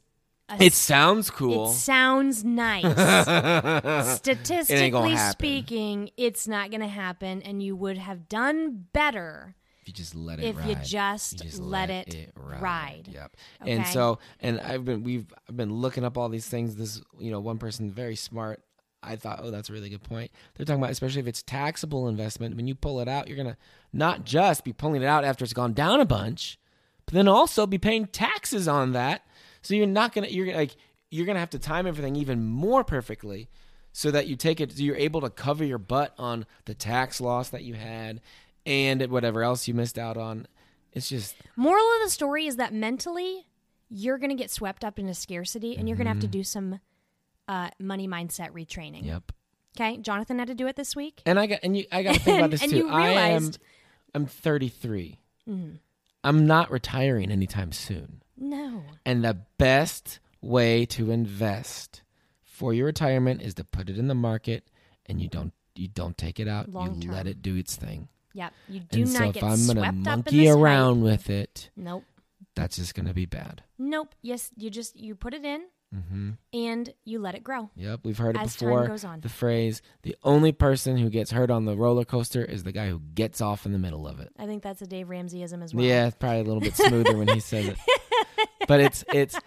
a, 0.50 0.62
It 0.62 0.74
sounds 0.74 1.30
cool. 1.30 1.72
it 1.72 1.74
sounds 1.76 2.44
nice. 2.44 2.84
Statistically 4.18 5.12
happen. 5.12 5.32
speaking, 5.32 6.10
it's 6.18 6.48
not 6.48 6.70
going 6.70 6.82
to 6.82 6.88
happen, 6.88 7.42
and 7.42 7.62
you 7.64 7.76
would 7.76 7.98
have 7.98 8.28
done 8.28 8.86
better 8.92 9.56
If 9.82 9.88
you 9.88 9.94
just 9.94 10.16
let 10.16 10.40
it 10.40 10.46
if 10.46 10.58
ride. 10.58 10.68
you 10.68 10.76
just, 10.84 11.60
let, 11.60 11.90
it, 11.90 12.32
ride. 12.36 13.08
Yep. 13.10 13.36
And 13.62 13.88
so, 13.88 14.20
and 14.42 14.60
I've 14.60 14.84
been 14.86 15.04
we've 15.04 15.26
I've 15.50 15.56
been 15.56 15.74
looking 15.74 16.04
up 16.04 16.18
all 16.18 16.28
these 16.30 16.48
things. 16.48 16.76
This 16.76 17.02
you 17.20 17.32
know 17.32 17.40
one 17.40 17.58
person 17.58 17.90
very 17.92 18.16
smart. 18.16 18.62
I 19.04 19.16
thought, 19.16 19.40
oh, 19.42 19.52
that's 19.52 19.70
a 19.70 19.74
really 19.74 19.90
good 19.90 20.04
point. 20.04 20.32
They're 20.56 20.66
talking 20.66 20.82
about 20.82 20.92
especially 20.92 21.22
if 21.22 21.28
it's 21.28 21.44
taxable 21.44 22.08
investment. 22.08 22.56
When 22.56 22.68
you 22.68 22.76
pull 22.76 23.00
it 23.00 23.08
out, 23.08 23.28
you're 23.28 23.38
gonna 23.38 23.58
not 23.92 24.26
just 24.26 24.64
be 24.64 24.74
pulling 24.74 25.02
it 25.02 25.06
out 25.06 25.24
after 25.24 25.44
it's 25.44 25.54
gone 25.54 25.74
down 25.74 26.00
a 26.00 26.06
bunch, 26.06 26.60
but 27.06 27.14
then 27.14 27.28
also 27.28 27.66
be 27.68 27.78
paying 27.78 28.08
taxes 28.08 28.68
on 28.68 28.94
that. 28.94 29.26
So 29.62 29.74
you're 29.74 29.88
not 29.88 30.14
gonna 30.14 30.28
you're 30.28 30.46
gonna, 30.46 30.58
like 30.58 30.76
you're 31.10 31.26
gonna 31.26 31.40
have 31.40 31.52
to 31.52 31.60
time 31.60 31.88
everything 31.88 32.16
even 32.16 32.46
more 32.46 32.84
perfectly, 32.84 33.50
so 33.92 34.12
that 34.12 34.28
you 34.28 34.36
take 34.36 34.60
it. 34.60 34.72
So 34.74 34.84
you're 34.84 34.96
able 34.96 35.22
to 35.22 35.30
cover 35.30 35.64
your 35.64 35.78
butt 35.78 36.14
on 36.18 36.46
the 36.66 36.74
tax 36.74 37.22
loss 37.22 37.50
that 37.50 37.64
you 37.64 37.76
had, 37.76 38.22
and 38.66 39.06
whatever 39.10 39.44
else 39.44 39.68
you 39.68 39.74
missed 39.74 39.98
out 39.98 40.18
on. 40.18 40.48
It's 40.92 41.10
just 41.10 41.36
Moral 41.56 41.84
of 41.96 42.04
the 42.04 42.10
story 42.10 42.46
is 42.46 42.58
that 42.58 42.74
mentally, 42.74 43.48
you're 43.90 44.18
going 44.18 44.30
to 44.30 44.36
get 44.36 44.52
swept 44.52 44.84
up 44.84 45.00
into 45.00 45.14
scarcity 45.14 45.78
and 45.78 45.88
you're 45.88 45.98
going 45.98 46.06
to 46.06 46.12
have 46.12 46.20
to 46.20 46.28
mm-hmm. 46.28 46.32
do 46.32 46.44
some 46.44 46.80
uh, 47.48 47.70
money 47.80 48.08
mindset 48.08 48.52
retraining. 48.52 49.06
Yep. 49.06 49.32
Okay. 49.76 49.98
Jonathan 49.98 50.40
had 50.40 50.48
to 50.50 50.56
do 50.56 50.68
it 50.68 50.76
this 50.76 50.96
week. 50.96 51.22
And 51.26 51.40
I 51.40 51.48
got 51.48 51.60
and 51.64 51.76
you 51.76 51.86
I 51.92 52.04
got 52.04 52.16
to 52.16 52.20
think 52.20 52.38
about 52.38 52.52
this 52.52 52.62
and 52.62 52.72
too. 52.72 52.78
you 52.78 52.90
I 52.90 53.10
am 53.10 53.52
I'm 54.14 54.26
33. 54.28 55.20
Mm-hmm. 55.50 55.76
I'm 56.24 56.46
not 56.48 56.72
retiring 56.72 57.32
anytime 57.32 57.72
soon. 57.72 58.22
No. 58.38 58.84
And 59.06 59.24
the 59.24 59.40
best 59.58 60.20
way 60.42 60.86
to 60.88 61.12
invest 61.12 62.02
for 62.44 62.74
your 62.74 62.86
retirement 62.86 63.42
is 63.42 63.56
to 63.56 63.64
put 63.64 63.90
it 63.90 63.98
in 63.98 64.08
the 64.08 64.16
market 64.16 64.68
and 65.06 65.20
you 65.20 65.28
don't 65.28 65.54
you 65.76 65.88
don't 65.88 66.18
take 66.18 66.40
it 66.40 66.48
out. 66.48 66.70
Long 66.72 66.96
you 67.02 67.08
term. 67.08 67.16
let 67.16 67.28
it 67.28 67.42
do 67.42 67.56
its 67.56 67.76
thing. 67.76 68.08
Yep. 68.36 68.54
You 68.70 68.80
do 68.80 69.02
and 69.02 69.14
not 69.14 69.20
so 69.20 69.32
get 69.32 69.38
if 69.38 69.44
I'm 69.44 69.50
gonna 69.68 69.80
swept 69.82 70.08
up 70.08 70.28
in 70.28 70.38
monkey 70.38 70.50
around 70.50 71.02
with 71.04 71.30
it, 71.30 71.70
Nope. 71.76 72.04
that's 72.56 72.76
just 72.78 72.94
gonna 72.96 73.14
be 73.14 73.26
bad. 73.26 73.64
Nope. 73.80 74.14
Yes. 74.22 74.52
You 74.56 74.70
just, 74.70 74.96
you 74.96 75.16
put 75.16 75.34
it 75.34 75.44
in 75.46 75.62
hmm 75.94 76.32
and 76.54 76.94
you 77.06 77.20
let 77.20 77.36
it 77.36 77.44
grow. 77.44 77.70
Yep, 77.76 78.02
we've 78.04 78.18
heard 78.18 78.36
it 78.36 78.42
As 78.42 78.56
time 78.56 78.70
before. 78.70 78.88
goes 78.88 79.04
on. 79.04 79.22
The 79.22 79.30
phrase 79.30 79.82
"the 80.02 80.16
only 80.24 80.52
person 80.52 80.98
who 80.98 81.10
gets 81.10 81.32
hurt 81.32 81.52
on 81.52 81.66
the 81.66 81.76
roller 81.78 82.06
coaster 82.06 82.44
is 82.44 82.64
the 82.64 82.72
guy 82.72 82.88
who 82.90 83.00
gets 83.14 83.42
off 83.42 83.66
in 83.66 83.72
the 83.72 83.80
middle 83.80 84.08
of 84.08 84.20
it." 84.20 84.30
I 84.40 84.46
think 84.46 84.64
that's 84.64 84.82
a 84.82 84.88
Dave 84.88 85.08
Ramseyism 85.08 85.64
as 85.64 85.74
well. 85.74 85.86
Yeah, 85.86 86.08
it's 86.08 86.16
probably 86.18 86.40
a 86.40 86.44
little 86.44 86.62
bit 86.62 86.76
smoother 86.76 87.16
when 87.18 87.28
he 87.28 87.40
says 87.40 87.68
it. 87.68 87.78
But 88.68 88.80
it's 88.80 89.04
it's 89.14 89.38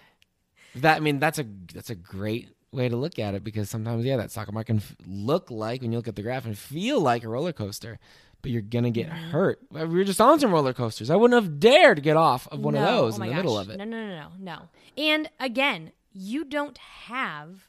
that 0.77 0.99
I 0.99 1.01
mean 1.01 1.19
that's 1.19 1.39
a 1.39 1.47
that's 1.73 1.89
a 1.91 1.95
great 1.95 2.51
way 2.71 2.89
to 2.91 2.97
look 2.97 3.19
at 3.19 3.35
it 3.35 3.43
because 3.43 3.71
sometimes 3.71 4.05
yeah 4.05 4.19
that 4.19 4.31
stock 4.31 4.53
market 4.53 4.67
can 4.67 4.77
f- 4.77 4.95
look 5.07 5.51
like 5.51 5.81
when 5.81 5.91
you 5.91 5.97
look 5.99 6.07
at 6.09 6.17
the 6.17 6.23
graph 6.23 6.45
and 6.45 6.57
feel 6.59 7.01
like 7.01 7.25
a 7.25 7.29
roller 7.29 7.55
coaster, 7.55 7.99
but 8.43 8.51
you're 8.51 8.61
gonna 8.61 8.91
get 8.91 9.09
Mm-hmm. 9.09 9.31
hurt. 9.31 9.61
We 9.71 9.87
were 9.87 10.05
just 10.05 10.21
on 10.21 10.39
some 10.39 10.53
roller 10.53 10.75
coasters. 10.75 11.09
I 11.09 11.17
wouldn't 11.17 11.43
have 11.43 11.59
dared 11.59 11.97
to 11.97 12.03
get 12.03 12.19
off 12.19 12.47
of 12.49 12.61
one 12.61 12.75
No. 12.75 12.81
of 12.81 12.87
those 12.87 13.19
Oh 13.19 13.23
in 13.23 13.31
the 13.31 13.35
middle 13.37 13.59
of 13.59 13.71
it. 13.71 13.79
No, 13.79 13.85
no, 13.85 14.07
no, 14.07 14.15
no, 14.17 14.29
no. 14.39 14.59
And 15.03 15.31
again, 15.41 15.93
you 16.19 16.45
don't 16.45 16.79
have 16.79 17.69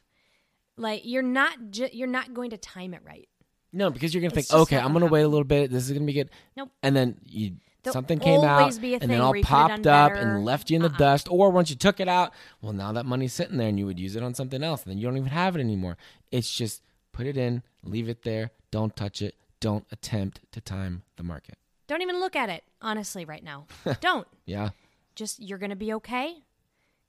like 0.77 1.01
you're 1.05 1.21
not 1.23 1.57
ju- 1.71 1.89
you're 1.91 2.07
not 2.07 2.33
going 2.33 2.51
to 2.51 2.57
time 2.57 2.93
it 2.93 3.01
right. 3.05 3.27
No, 3.73 3.89
because 3.89 4.13
you're 4.13 4.21
gonna 4.21 4.27
It's 4.27 4.47
think, 4.47 4.59
just 4.59 4.61
okay, 4.71 4.75
not 4.77 4.85
I'm 4.85 4.93
gonna 4.93 5.05
gonna 5.05 5.11
wait 5.13 5.21
a 5.23 5.27
little 5.27 5.43
bit. 5.43 5.71
This 5.71 5.85
is 5.85 5.91
gonna 5.91 6.05
be 6.05 6.13
good. 6.13 6.29
Nope. 6.55 6.69
And 6.81 6.95
then 6.95 7.17
you 7.25 7.57
There'll 7.83 7.93
something 7.93 8.19
came 8.19 8.41
out, 8.43 8.61
always 8.61 8.79
be 8.79 8.91
a 8.93 8.95
and 8.95 9.01
thing 9.01 9.09
then 9.09 9.21
all 9.21 9.31
where 9.31 9.37
you 9.39 9.43
could've 9.43 9.59
done 9.67 9.69
popped 9.83 9.87
up 9.87 10.13
better. 10.13 10.27
and 10.27 10.45
left 10.45 10.69
you 10.69 10.75
in 10.77 10.81
the 10.81 10.89
Uh-uh. 10.89 10.97
dust. 10.97 11.27
Or 11.29 11.49
once 11.51 11.69
you 11.69 11.75
took 11.75 11.99
it 11.99 12.07
out, 12.07 12.33
well, 12.61 12.73
now 12.73 12.91
that 12.93 13.05
money's 13.05 13.33
sitting 13.33 13.57
there, 13.57 13.67
and 13.69 13.77
you 13.77 13.85
would 13.85 13.99
use 13.99 14.15
it 14.15 14.23
on 14.23 14.33
something 14.33 14.63
else, 14.63 14.83
and 14.83 14.91
then 14.91 14.97
you 14.97 15.05
don't 15.07 15.17
even 15.17 15.29
have 15.29 15.55
it 15.55 15.59
anymore. 15.59 15.97
It's 16.31 16.51
just 16.53 16.81
put 17.11 17.25
it 17.27 17.37
in, 17.37 17.63
leave 17.83 18.09
it 18.09 18.23
there, 18.23 18.51
don't 18.71 18.95
touch 18.95 19.21
it, 19.21 19.35
don't 19.59 19.85
attempt 19.91 20.41
to 20.51 20.61
time 20.61 21.03
the 21.17 21.23
market. 21.23 21.55
Don't 21.87 22.01
even 22.01 22.19
look 22.19 22.35
at 22.35 22.49
it 22.49 22.63
honestly 22.81 23.23
right 23.25 23.43
now. 23.43 23.67
don't. 24.01 24.27
Yeah, 24.45 24.69
Just 25.15 25.41
you're 25.41 25.57
going 25.59 25.69
to 25.69 25.75
be 25.77 25.93
okay. 25.93 26.35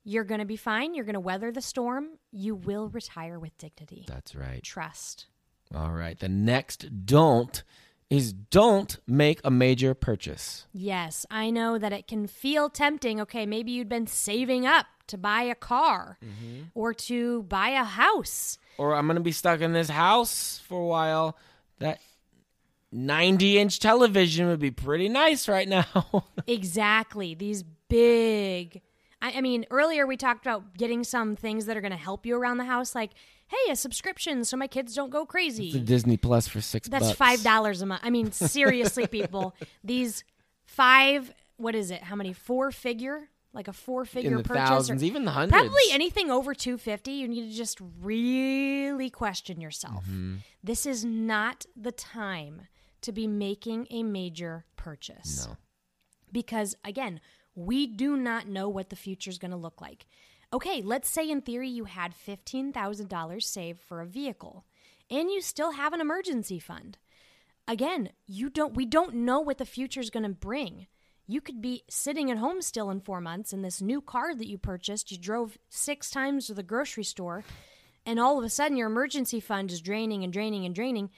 You're 0.04 0.24
going 0.24 0.40
to 0.40 0.46
be 0.46 0.56
fine. 0.56 0.94
You're 0.94 1.04
going 1.04 1.14
to 1.14 1.20
weather 1.20 1.50
the 1.52 1.60
storm. 1.60 2.06
You 2.32 2.54
will 2.54 2.88
retire 2.88 3.38
with 3.38 3.56
dignity. 3.58 4.04
that's 4.08 4.34
right. 4.34 4.62
Trust. 4.62 5.26
All 5.74 5.92
right. 5.92 6.18
The 6.18 6.28
next 6.28 7.04
don't 7.04 7.62
is 8.08 8.32
don't 8.32 8.96
make 9.06 9.38
a 9.44 9.50
major 9.50 9.92
purchase. 9.94 10.66
Yes, 10.72 11.26
I 11.30 11.50
know 11.50 11.76
that 11.76 11.92
it 11.92 12.06
can 12.06 12.26
feel 12.26 12.70
tempting. 12.70 13.20
Okay, 13.20 13.44
maybe 13.44 13.70
you'd 13.72 13.90
been 13.90 14.06
saving 14.06 14.66
up 14.66 14.86
to 15.08 15.18
buy 15.18 15.42
a 15.42 15.54
car 15.54 16.16
Mm-hmm. 16.24 16.62
or 16.74 16.94
to 16.94 17.42
buy 17.42 17.68
a 17.70 17.84
house. 17.84 18.56
or 18.78 18.94
I'm 18.94 19.06
gonna 19.08 19.20
be 19.20 19.32
stuck 19.32 19.60
in 19.60 19.74
this 19.74 19.90
house 19.90 20.58
for 20.66 20.80
a 20.80 20.86
while. 20.86 21.36
That 21.80 22.00
90 22.92 23.58
inch 23.58 23.78
television 23.78 24.46
would 24.48 24.58
be 24.60 24.70
pretty 24.70 25.10
nice 25.10 25.46
right 25.48 25.68
now. 25.68 25.84
Exactly. 26.46 27.34
These 27.34 27.62
big. 27.88 28.80
I, 29.20 29.32
I 29.38 29.40
mean, 29.40 29.66
earlier 29.70 30.06
we 30.06 30.16
talked 30.16 30.46
about 30.46 30.76
getting 30.76 31.02
some 31.04 31.34
things 31.36 31.66
that 31.66 31.76
are 31.76 31.80
going 31.80 31.90
to 31.92 31.96
help 31.96 32.24
you 32.24 32.36
around 32.36 32.58
the 32.58 32.64
house, 32.64 32.94
like, 32.94 33.10
hey, 33.48 33.72
a 33.72 33.76
subscription 33.76 34.44
so 34.44 34.56
my 34.56 34.66
kids 34.66 34.94
don't 34.94 35.10
go 35.10 35.26
crazy. 35.26 35.78
Disney 35.80 36.16
Plus 36.16 36.46
for 36.48 36.60
six 36.60 36.88
That's 36.88 37.06
bucks. 37.06 37.16
five 37.18 37.42
dollars 37.42 37.82
a 37.82 37.86
month. 37.86 38.02
I 38.04 38.10
mean, 38.10 38.30
seriously, 38.32 39.06
people, 39.06 39.54
these 39.84 40.24
five. 40.66 41.32
What 41.56 41.74
is 41.74 41.90
it? 41.90 42.02
How 42.04 42.14
many? 42.14 42.32
Four 42.32 42.70
figure, 42.70 43.28
like 43.52 43.66
a 43.66 43.72
four 43.72 44.02
in 44.02 44.06
figure 44.06 44.36
the 44.36 44.44
purchase, 44.44 44.68
thousands, 44.68 45.02
or 45.02 45.06
even 45.06 45.24
the 45.24 45.32
hundreds. 45.32 45.52
probably 45.62 45.82
anything 45.90 46.30
over 46.30 46.54
two 46.54 46.78
fifty. 46.78 47.12
You 47.12 47.26
need 47.26 47.50
to 47.50 47.56
just 47.56 47.80
really 48.00 49.10
question 49.10 49.60
yourself. 49.60 50.04
Mm-hmm. 50.04 50.36
This 50.62 50.86
is 50.86 51.04
not 51.04 51.66
the 51.76 51.90
time 51.92 52.68
to 53.00 53.12
be 53.12 53.26
making 53.26 53.86
a 53.90 54.02
major 54.02 54.64
purchase 54.76 55.46
No. 55.48 55.56
because 56.32 56.76
again, 56.84 57.20
we 57.58 57.88
do 57.88 58.16
not 58.16 58.46
know 58.46 58.68
what 58.68 58.88
the 58.88 58.96
future 58.96 59.30
is 59.30 59.38
going 59.38 59.50
to 59.50 59.56
look 59.56 59.80
like. 59.80 60.06
Okay, 60.52 60.80
let's 60.80 61.10
say 61.10 61.28
in 61.28 61.42
theory 61.42 61.68
you 61.68 61.84
had 61.84 62.14
$15,000 62.14 63.42
saved 63.42 63.80
for 63.80 64.00
a 64.00 64.06
vehicle 64.06 64.64
and 65.10 65.30
you 65.30 65.40
still 65.40 65.72
have 65.72 65.92
an 65.92 66.00
emergency 66.00 66.58
fund. 66.58 66.98
Again, 67.66 68.10
you 68.26 68.48
don't 68.48 68.74
we 68.74 68.86
don't 68.86 69.14
know 69.14 69.40
what 69.40 69.58
the 69.58 69.66
future 69.66 70.00
is 70.00 70.08
going 70.08 70.22
to 70.22 70.28
bring. 70.28 70.86
You 71.26 71.40
could 71.40 71.60
be 71.60 71.82
sitting 71.90 72.30
at 72.30 72.38
home 72.38 72.62
still 72.62 72.90
in 72.90 73.00
4 73.00 73.20
months 73.20 73.52
and 73.52 73.64
this 73.64 73.82
new 73.82 74.00
car 74.00 74.34
that 74.34 74.48
you 74.48 74.56
purchased, 74.56 75.10
you 75.10 75.18
drove 75.18 75.58
6 75.68 76.10
times 76.10 76.46
to 76.46 76.54
the 76.54 76.62
grocery 76.62 77.04
store 77.04 77.44
and 78.06 78.20
all 78.20 78.38
of 78.38 78.44
a 78.44 78.48
sudden 78.48 78.76
your 78.76 78.86
emergency 78.86 79.40
fund 79.40 79.70
is 79.72 79.82
draining 79.82 80.22
and 80.22 80.32
draining 80.32 80.64
and 80.64 80.74
draining. 80.74 81.10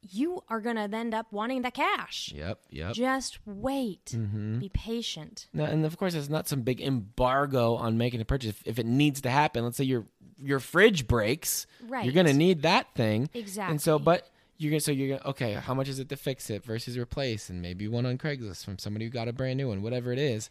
You 0.00 0.42
are 0.48 0.60
going 0.60 0.76
to 0.76 0.82
end 0.96 1.12
up 1.12 1.26
wanting 1.32 1.62
the 1.62 1.70
cash. 1.72 2.32
Yep, 2.34 2.60
yep. 2.70 2.92
Just 2.94 3.40
wait. 3.44 4.06
Mm-hmm. 4.14 4.60
Be 4.60 4.68
patient. 4.68 5.48
No, 5.52 5.64
and 5.64 5.84
of 5.84 5.96
course, 5.98 6.14
it's 6.14 6.28
not 6.28 6.46
some 6.48 6.62
big 6.62 6.80
embargo 6.80 7.74
on 7.74 7.98
making 7.98 8.20
a 8.20 8.24
purchase. 8.24 8.50
If, 8.50 8.62
if 8.64 8.78
it 8.78 8.86
needs 8.86 9.20
to 9.22 9.30
happen, 9.30 9.64
let's 9.64 9.76
say 9.76 9.84
your 9.84 10.06
your 10.40 10.60
fridge 10.60 11.08
breaks, 11.08 11.66
Right. 11.88 12.04
you're 12.04 12.14
gonna 12.14 12.32
need 12.32 12.62
that 12.62 12.94
thing. 12.94 13.28
Exactly. 13.34 13.72
And 13.72 13.82
so, 13.82 13.98
but 13.98 14.28
you're 14.56 14.70
gonna 14.70 14.80
so 14.80 14.92
you're 14.92 15.18
gonna 15.18 15.30
okay, 15.30 15.54
how 15.54 15.74
much 15.74 15.88
is 15.88 15.98
it 15.98 16.08
to 16.10 16.16
fix 16.16 16.48
it 16.48 16.64
versus 16.64 16.96
replace, 16.96 17.50
and 17.50 17.60
maybe 17.60 17.88
one 17.88 18.06
on 18.06 18.18
Craigslist 18.18 18.64
from 18.64 18.78
somebody 18.78 19.04
who 19.04 19.10
got 19.10 19.26
a 19.26 19.32
brand 19.32 19.56
new 19.56 19.68
one, 19.68 19.82
whatever 19.82 20.12
it 20.12 20.18
is. 20.20 20.48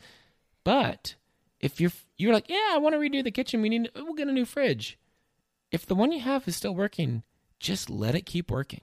But 0.65 1.15
if 1.61 1.79
you're 1.79 1.91
you're 2.17 2.33
like, 2.33 2.49
yeah, 2.49 2.71
I 2.73 2.79
want 2.79 2.95
to 2.95 2.99
redo 2.99 3.23
the 3.23 3.31
kitchen, 3.31 3.61
we 3.61 3.69
need 3.69 3.89
we'll 3.95 4.13
get 4.13 4.27
a 4.27 4.33
new 4.33 4.45
fridge. 4.45 4.99
If 5.71 5.85
the 5.85 5.95
one 5.95 6.11
you 6.11 6.19
have 6.19 6.47
is 6.49 6.57
still 6.57 6.75
working, 6.75 7.23
just 7.59 7.89
let 7.89 8.13
it 8.13 8.25
keep 8.25 8.51
working. 8.51 8.81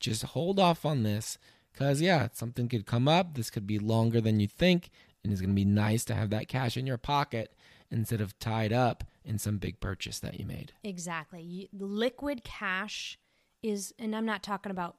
Just 0.00 0.22
hold 0.22 0.58
off 0.58 0.84
on 0.84 1.02
this 1.02 1.38
because 1.72 2.00
yeah, 2.00 2.28
something 2.32 2.68
could 2.68 2.86
come 2.86 3.06
up. 3.06 3.34
This 3.34 3.50
could 3.50 3.66
be 3.66 3.78
longer 3.78 4.20
than 4.20 4.40
you 4.40 4.46
think, 4.48 4.90
and 5.22 5.32
it's 5.32 5.40
gonna 5.40 5.52
be 5.54 5.64
nice 5.64 6.04
to 6.06 6.14
have 6.14 6.30
that 6.30 6.48
cash 6.48 6.76
in 6.76 6.86
your 6.86 6.98
pocket 6.98 7.52
instead 7.90 8.20
of 8.20 8.38
tied 8.38 8.72
up 8.72 9.04
in 9.24 9.38
some 9.38 9.58
big 9.58 9.78
purchase 9.80 10.18
that 10.20 10.38
you 10.40 10.46
made. 10.46 10.72
Exactly. 10.82 11.42
You, 11.42 11.68
the 11.72 11.84
liquid 11.86 12.42
cash 12.44 13.18
is, 13.62 13.92
and 13.98 14.14
I'm 14.16 14.24
not 14.26 14.42
talking 14.42 14.70
about 14.70 14.96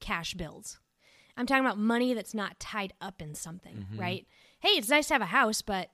cash 0.00 0.34
bills. 0.34 0.78
I'm 1.36 1.46
talking 1.46 1.64
about 1.64 1.78
money 1.78 2.12
that's 2.14 2.34
not 2.34 2.58
tied 2.58 2.92
up 3.00 3.22
in 3.22 3.34
something, 3.34 3.86
right? 3.96 4.26
Hey, 4.60 4.70
it's 4.70 4.88
nice 4.90 5.08
to 5.08 5.14
have 5.14 5.22
a 5.22 5.26
house, 5.26 5.62
but 5.62 5.90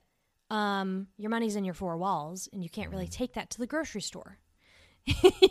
um, 0.50 1.08
your 1.16 1.30
money's 1.30 1.54
in 1.56 1.64
your 1.64 1.74
four 1.74 1.96
walls, 1.96 2.48
and 2.52 2.62
you 2.62 2.70
can't 2.70 2.90
really 2.90 3.06
take 3.08 3.34
that 3.34 3.50
to 3.50 3.58
the 3.58 3.66
grocery 3.66 4.00
store. 4.00 4.38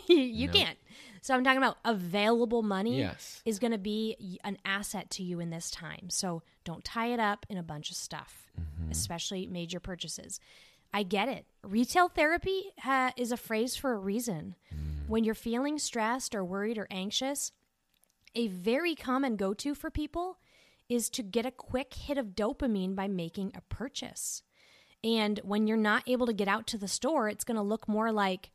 you 0.08 0.46
No. 0.46 0.52
can't. 0.52 0.78
So 1.22 1.34
I'm 1.34 1.44
talking 1.44 1.58
about 1.58 1.78
available 1.84 2.62
money 2.62 2.98
Yes. 2.98 3.42
is 3.44 3.58
going 3.58 3.72
to 3.72 3.78
be 3.78 4.38
an 4.44 4.58
asset 4.64 5.10
to 5.10 5.22
you 5.22 5.40
in 5.40 5.50
this 5.50 5.70
time. 5.70 6.10
So 6.10 6.42
don't 6.64 6.84
tie 6.84 7.12
it 7.12 7.20
up 7.20 7.46
in 7.48 7.58
a 7.58 7.62
bunch 7.62 7.90
of 7.90 7.96
stuff, 7.96 8.50
mm-hmm. 8.58 8.90
especially 8.90 9.46
major 9.46 9.80
purchases. 9.80 10.40
I 10.92 11.02
get 11.02 11.28
it. 11.28 11.44
Retail 11.62 12.08
therapy 12.08 12.72
ha- 12.78 13.12
is 13.16 13.32
a 13.32 13.36
phrase 13.36 13.76
for 13.76 13.92
a 13.92 13.98
reason. 13.98 14.54
Mm. 14.74 15.08
When 15.08 15.24
you're 15.24 15.34
feeling 15.34 15.78
stressed 15.78 16.34
or 16.34 16.44
worried 16.44 16.78
or 16.78 16.86
anxious, 16.90 17.52
a 18.34 18.48
very 18.48 18.94
common 18.94 19.36
go 19.36 19.52
to 19.54 19.74
for 19.74 19.90
people 19.90 20.38
is 20.88 21.10
to 21.10 21.22
get 21.22 21.44
a 21.44 21.50
quick 21.50 21.92
hit 21.92 22.16
of 22.16 22.28
dopamine 22.28 22.94
by 22.94 23.08
making 23.08 23.52
a 23.54 23.60
purchase. 23.74 24.42
And 25.04 25.38
when 25.44 25.66
you're 25.66 25.76
not 25.76 26.04
able 26.06 26.26
to 26.26 26.32
get 26.32 26.48
out 26.48 26.66
to 26.68 26.78
the 26.78 26.88
store, 26.88 27.28
it's 27.28 27.44
going 27.44 27.56
to 27.56 27.62
look 27.62 27.86
more 27.86 28.10
like 28.10 28.50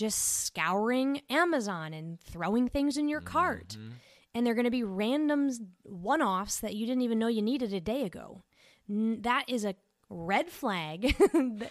just 0.00 0.44
scouring 0.46 1.20
Amazon 1.30 1.92
and 1.92 2.18
throwing 2.20 2.68
things 2.68 2.96
in 2.96 3.08
your 3.08 3.20
cart. 3.20 3.76
Mm-hmm. 3.78 3.90
and 4.34 4.46
they're 4.46 4.54
going 4.54 4.64
to 4.64 4.70
be 4.70 4.82
random 4.84 5.50
one 5.82 6.22
offs 6.22 6.60
that 6.60 6.74
you 6.74 6.86
didn't 6.86 7.02
even 7.02 7.18
know 7.18 7.28
you 7.28 7.42
needed 7.42 7.72
a 7.74 7.80
day 7.80 8.04
ago. 8.04 8.42
N- 8.88 9.18
That 9.22 9.44
is 9.48 9.64
a 9.64 9.74
red 10.08 10.48
flag. 10.50 11.14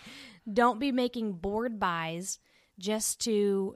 Don't 0.51 0.79
be 0.79 0.91
making 0.91 1.33
bored 1.33 1.79
buys 1.79 2.39
just 2.77 3.19
to 3.21 3.75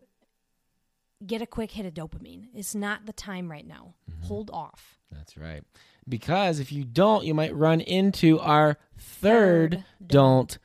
get 1.25 1.41
a 1.41 1.47
quick 1.47 1.71
hit 1.71 1.85
of 1.85 1.93
dopamine. 1.93 2.47
It's 2.53 2.75
not 2.75 3.05
the 3.05 3.13
time 3.13 3.49
right 3.49 3.65
now. 3.67 3.93
Mm-hmm. 4.09 4.27
Hold 4.27 4.49
off. 4.51 4.99
That's 5.11 5.37
right. 5.37 5.63
Because 6.07 6.59
if 6.59 6.71
you 6.71 6.83
don't, 6.83 7.23
you 7.25 7.33
might 7.33 7.55
run 7.55 7.79
into 7.79 8.39
our 8.39 8.77
third, 8.97 9.71
Third 9.71 10.07
don't 10.07 10.57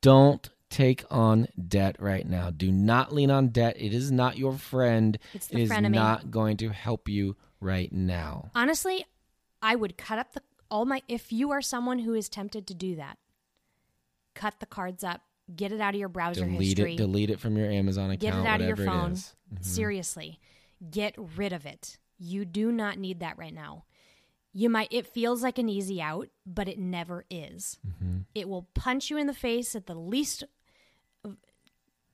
don't 0.00 0.48
take 0.74 1.04
on 1.10 1.46
debt 1.68 1.96
right 2.00 2.26
now. 2.28 2.50
Do 2.50 2.72
not 2.72 3.12
lean 3.12 3.30
on 3.30 3.48
debt. 3.48 3.76
It 3.78 3.94
is 3.94 4.10
not 4.10 4.36
your 4.36 4.54
friend. 4.54 5.16
It's 5.32 5.48
It 5.48 5.54
the 5.54 5.62
is 5.62 5.70
frenemy. 5.70 5.92
not 5.92 6.30
going 6.30 6.56
to 6.58 6.70
help 6.70 7.08
you 7.08 7.36
right 7.60 7.92
now. 7.92 8.50
Honestly, 8.54 9.04
I 9.62 9.76
would 9.76 9.96
cut 9.96 10.18
up 10.18 10.32
the 10.32 10.42
all 10.70 10.84
my 10.84 11.02
if 11.08 11.32
you 11.32 11.52
are 11.52 11.62
someone 11.62 12.00
who 12.00 12.14
is 12.14 12.28
tempted 12.28 12.66
to 12.66 12.74
do 12.74 12.96
that. 12.96 13.18
Cut 14.34 14.54
the 14.58 14.66
cards 14.66 15.04
up, 15.04 15.20
get 15.54 15.70
it 15.70 15.80
out 15.80 15.94
of 15.94 16.00
your 16.00 16.08
browser 16.08 16.44
Delete 16.44 16.60
history. 16.78 16.94
it. 16.94 16.96
Delete 16.96 17.30
it 17.30 17.38
from 17.38 17.56
your 17.56 17.70
Amazon 17.70 18.10
account. 18.10 18.20
Get 18.20 18.34
it 18.34 18.46
out 18.46 18.60
of 18.60 18.66
your 18.66 18.76
phone. 18.76 19.12
Mm-hmm. 19.12 19.62
Seriously, 19.62 20.40
get 20.90 21.14
rid 21.36 21.52
of 21.52 21.66
it. 21.66 21.98
You 22.18 22.44
do 22.44 22.72
not 22.72 22.98
need 22.98 23.20
that 23.20 23.38
right 23.38 23.54
now. 23.54 23.84
You 24.56 24.70
might, 24.70 24.88
it 24.92 25.06
feels 25.08 25.42
like 25.42 25.58
an 25.58 25.68
easy 25.68 26.00
out, 26.00 26.28
but 26.46 26.68
it 26.68 26.78
never 26.78 27.24
is. 27.28 27.78
Mm-hmm. 27.86 28.18
It 28.36 28.48
will 28.48 28.68
punch 28.74 29.10
you 29.10 29.16
in 29.18 29.26
the 29.26 29.34
face 29.34 29.74
at 29.74 29.86
the 29.86 29.96
least. 29.96 30.44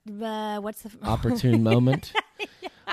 Uh, 0.08 0.60
what's 0.60 0.82
the 0.82 0.90
opportune 1.02 1.62
moment. 1.72 2.12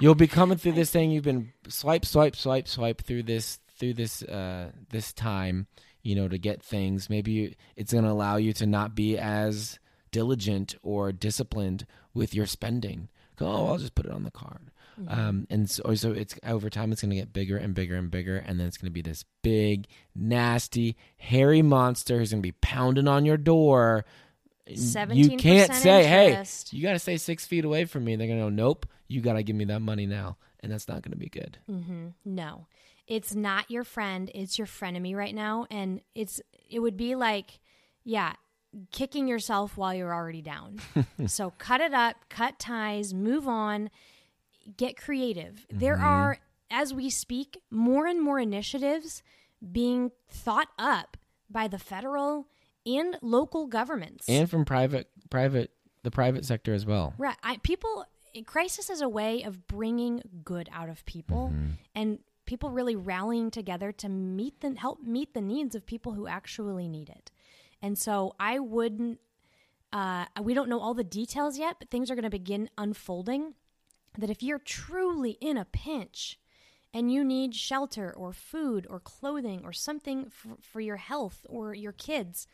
You'll 0.01 0.15
be 0.15 0.27
coming 0.27 0.57
through 0.57 0.73
this 0.73 0.91
thing. 0.91 1.11
You've 1.11 1.23
been 1.23 1.53
swipe, 1.67 2.05
swipe, 2.05 2.35
swipe, 2.35 2.67
swipe 2.67 3.01
through 3.01 3.23
this 3.23 3.59
through 3.79 3.93
this 3.93 4.21
uh, 4.23 4.71
this 4.89 5.13
time. 5.13 5.67
You 6.03 6.15
know 6.15 6.27
to 6.27 6.37
get 6.37 6.61
things. 6.61 7.09
Maybe 7.09 7.31
you, 7.31 7.53
it's 7.75 7.93
going 7.93 8.05
to 8.05 8.11
allow 8.11 8.37
you 8.37 8.53
to 8.53 8.65
not 8.65 8.95
be 8.95 9.17
as 9.17 9.79
diligent 10.11 10.75
or 10.83 11.11
disciplined 11.11 11.85
with 12.13 12.33
your 12.33 12.45
spending. 12.45 13.09
Go, 13.35 13.47
oh, 13.47 13.67
I'll 13.67 13.77
just 13.77 13.95
put 13.95 14.05
it 14.05 14.11
on 14.11 14.23
the 14.23 14.31
card. 14.31 14.71
Um, 15.07 15.45
and 15.49 15.69
so, 15.69 15.93
so 15.93 16.11
it's 16.11 16.35
over 16.43 16.69
time. 16.69 16.91
It's 16.91 17.01
going 17.01 17.11
to 17.11 17.15
get 17.15 17.33
bigger 17.33 17.57
and 17.57 17.75
bigger 17.75 17.95
and 17.95 18.09
bigger, 18.09 18.37
and 18.37 18.59
then 18.59 18.67
it's 18.67 18.77
going 18.77 18.87
to 18.87 18.93
be 18.93 19.03
this 19.03 19.23
big, 19.43 19.87
nasty, 20.15 20.97
hairy 21.17 21.61
monster 21.61 22.17
who's 22.17 22.31
going 22.31 22.41
to 22.41 22.47
be 22.47 22.57
pounding 22.61 23.07
on 23.07 23.25
your 23.25 23.37
door. 23.37 24.05
You 24.67 24.77
17% 24.77 25.39
can't 25.39 25.73
say, 25.73 26.03
"Hey, 26.05 26.43
you 26.71 26.83
got 26.83 26.93
to 26.93 26.99
stay 26.99 27.17
six 27.17 27.45
feet 27.45 27.65
away 27.65 27.85
from 27.85 28.03
me. 28.03 28.15
They're 28.15 28.27
gonna 28.27 28.41
go, 28.41 28.49
nope. 28.49 28.85
You 29.07 29.21
got 29.21 29.33
to 29.33 29.43
give 29.43 29.55
me 29.55 29.65
that 29.65 29.81
money 29.81 30.05
now, 30.05 30.37
and 30.59 30.71
that's 30.71 30.87
not 30.87 31.01
gonna 31.01 31.15
be 31.15 31.29
good. 31.29 31.57
Mm-hmm. 31.69 32.07
No, 32.25 32.67
it's 33.07 33.33
not 33.33 33.71
your 33.71 33.83
friend. 33.83 34.29
It's 34.35 34.57
your 34.57 34.67
frenemy 34.67 35.15
right 35.15 35.33
now, 35.33 35.67
and 35.71 36.01
it's 36.13 36.41
it 36.69 36.79
would 36.79 36.97
be 36.97 37.15
like, 37.15 37.59
yeah, 38.03 38.33
kicking 38.91 39.27
yourself 39.27 39.77
while 39.77 39.93
you're 39.93 40.13
already 40.13 40.41
down. 40.41 40.79
so 41.27 41.53
cut 41.57 41.81
it 41.81 41.93
up, 41.93 42.17
cut 42.29 42.59
ties, 42.59 43.13
move 43.13 43.47
on, 43.47 43.89
get 44.75 44.97
creative. 44.97 45.65
There 45.71 45.97
are, 45.97 46.39
as 46.69 46.93
we 46.93 47.09
speak, 47.09 47.61
more 47.71 48.05
and 48.07 48.21
more 48.21 48.39
initiatives 48.39 49.23
being 49.71 50.11
thought 50.29 50.69
up 50.77 51.17
by 51.49 51.67
the 51.67 51.79
federal 51.79 52.47
and 52.87 53.17
local 53.21 53.67
governments. 53.67 54.25
And 54.29 54.49
from 54.49 54.65
private, 54.65 55.09
private, 55.29 55.71
the 56.03 56.11
private 56.11 56.45
sector 56.45 56.73
as 56.73 56.85
well. 56.85 57.13
Right. 57.17 57.35
I, 57.43 57.57
people, 57.57 58.05
crisis 58.45 58.89
is 58.89 59.01
a 59.01 59.09
way 59.09 59.43
of 59.43 59.67
bringing 59.67 60.21
good 60.43 60.69
out 60.71 60.89
of 60.89 61.05
people 61.05 61.53
and 61.93 62.19
people 62.45 62.71
really 62.71 62.95
rallying 62.95 63.51
together 63.51 63.91
to 63.91 64.09
meet 64.09 64.61
the, 64.61 64.75
help 64.77 65.03
meet 65.03 65.33
the 65.33 65.41
needs 65.41 65.75
of 65.75 65.85
people 65.85 66.13
who 66.13 66.27
actually 66.27 66.87
need 66.87 67.09
it. 67.09 67.29
And 67.81 67.97
so 67.97 68.33
I 68.39 68.59
wouldn't, 68.59 69.19
uh, 69.93 70.25
we 70.41 70.53
don't 70.53 70.69
know 70.69 70.79
all 70.79 70.93
the 70.93 71.03
details 71.03 71.57
yet, 71.57 71.75
but 71.79 71.89
things 71.89 72.09
are 72.09 72.15
going 72.15 72.23
to 72.23 72.29
begin 72.29 72.69
unfolding. 72.77 73.53
That 74.17 74.29
if 74.29 74.41
you're 74.41 74.59
truly 74.59 75.31
in 75.41 75.57
a 75.57 75.65
pinch 75.65 76.39
and 76.93 77.11
you 77.11 77.23
need 77.23 77.53
shelter 77.53 78.11
or 78.15 78.33
food 78.33 78.87
or 78.89 78.99
clothing 78.99 79.61
or 79.63 79.73
something 79.73 80.29
for, 80.29 80.57
for 80.61 80.81
your 80.81 80.97
health 80.97 81.45
or 81.49 81.73
your 81.73 81.91
kids, 81.91 82.47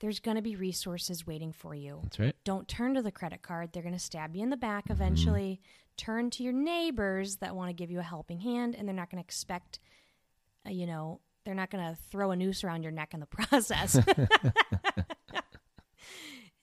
there's 0.00 0.18
going 0.18 0.36
to 0.36 0.42
be 0.42 0.56
resources 0.56 1.26
waiting 1.26 1.52
for 1.52 1.74
you. 1.74 2.00
That's 2.02 2.18
right. 2.18 2.36
Don't 2.44 2.66
turn 2.66 2.94
to 2.94 3.02
the 3.02 3.12
credit 3.12 3.42
card. 3.42 3.70
They're 3.72 3.82
going 3.82 3.94
to 3.94 3.98
stab 3.98 4.34
you 4.34 4.42
in 4.42 4.50
the 4.50 4.56
back 4.56 4.90
eventually. 4.90 5.60
Turn 5.96 6.30
to 6.30 6.42
your 6.42 6.54
neighbors 6.54 7.36
that 7.36 7.54
want 7.54 7.68
to 7.68 7.74
give 7.74 7.90
you 7.90 7.98
a 7.98 8.02
helping 8.02 8.40
hand, 8.40 8.74
and 8.74 8.88
they're 8.88 8.96
not 8.96 9.10
going 9.10 9.22
to 9.22 9.26
expect, 9.26 9.78
uh, 10.66 10.70
you 10.70 10.86
know, 10.86 11.20
they're 11.44 11.54
not 11.54 11.70
going 11.70 11.84
to 11.84 11.98
throw 12.10 12.30
a 12.30 12.36
noose 12.36 12.64
around 12.64 12.82
your 12.82 12.92
neck 12.92 13.12
in 13.12 13.20
the 13.20 13.26
process. 13.26 13.98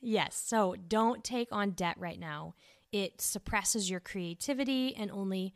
yes. 0.02 0.42
So 0.44 0.76
don't 0.88 1.24
take 1.24 1.50
on 1.52 1.72
debt 1.72 1.96
right 2.00 2.20
now. 2.20 2.56
It 2.92 3.22
suppresses 3.22 3.90
your 3.90 4.00
creativity 4.00 4.96
and 4.96 5.12
only 5.12 5.54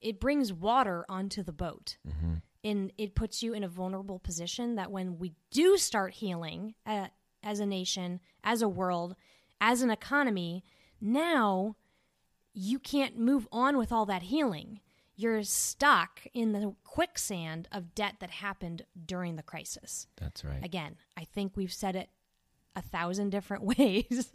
it 0.00 0.20
brings 0.20 0.52
water 0.52 1.04
onto 1.08 1.42
the 1.42 1.52
boat. 1.52 1.96
And 2.62 2.92
it 2.96 3.14
puts 3.14 3.42
you 3.42 3.52
in 3.54 3.64
a 3.64 3.68
vulnerable 3.68 4.18
position 4.18 4.76
that 4.76 4.90
when 4.90 5.18
we 5.18 5.32
do 5.50 5.76
start 5.76 6.14
healing 6.14 6.74
uh, 6.86 7.08
as 7.44 7.60
a 7.60 7.66
nation, 7.66 8.20
as 8.42 8.62
a 8.62 8.68
world, 8.68 9.14
as 9.60 9.82
an 9.82 9.90
economy, 9.90 10.64
now 11.00 11.76
you 12.52 12.78
can't 12.78 13.18
move 13.18 13.46
on 13.52 13.76
with 13.76 13.92
all 13.92 14.06
that 14.06 14.24
healing. 14.24 14.80
You're 15.16 15.42
stuck 15.44 16.26
in 16.34 16.52
the 16.52 16.74
quicksand 16.82 17.68
of 17.70 17.94
debt 17.94 18.16
that 18.20 18.30
happened 18.30 18.84
during 19.06 19.36
the 19.36 19.42
crisis. 19.42 20.06
That's 20.16 20.44
right. 20.44 20.64
Again, 20.64 20.96
I 21.16 21.24
think 21.24 21.52
we've 21.56 21.72
said 21.72 21.94
it 21.94 22.08
a 22.76 22.82
thousand 22.82 23.30
different 23.30 23.64
ways. 23.78 24.32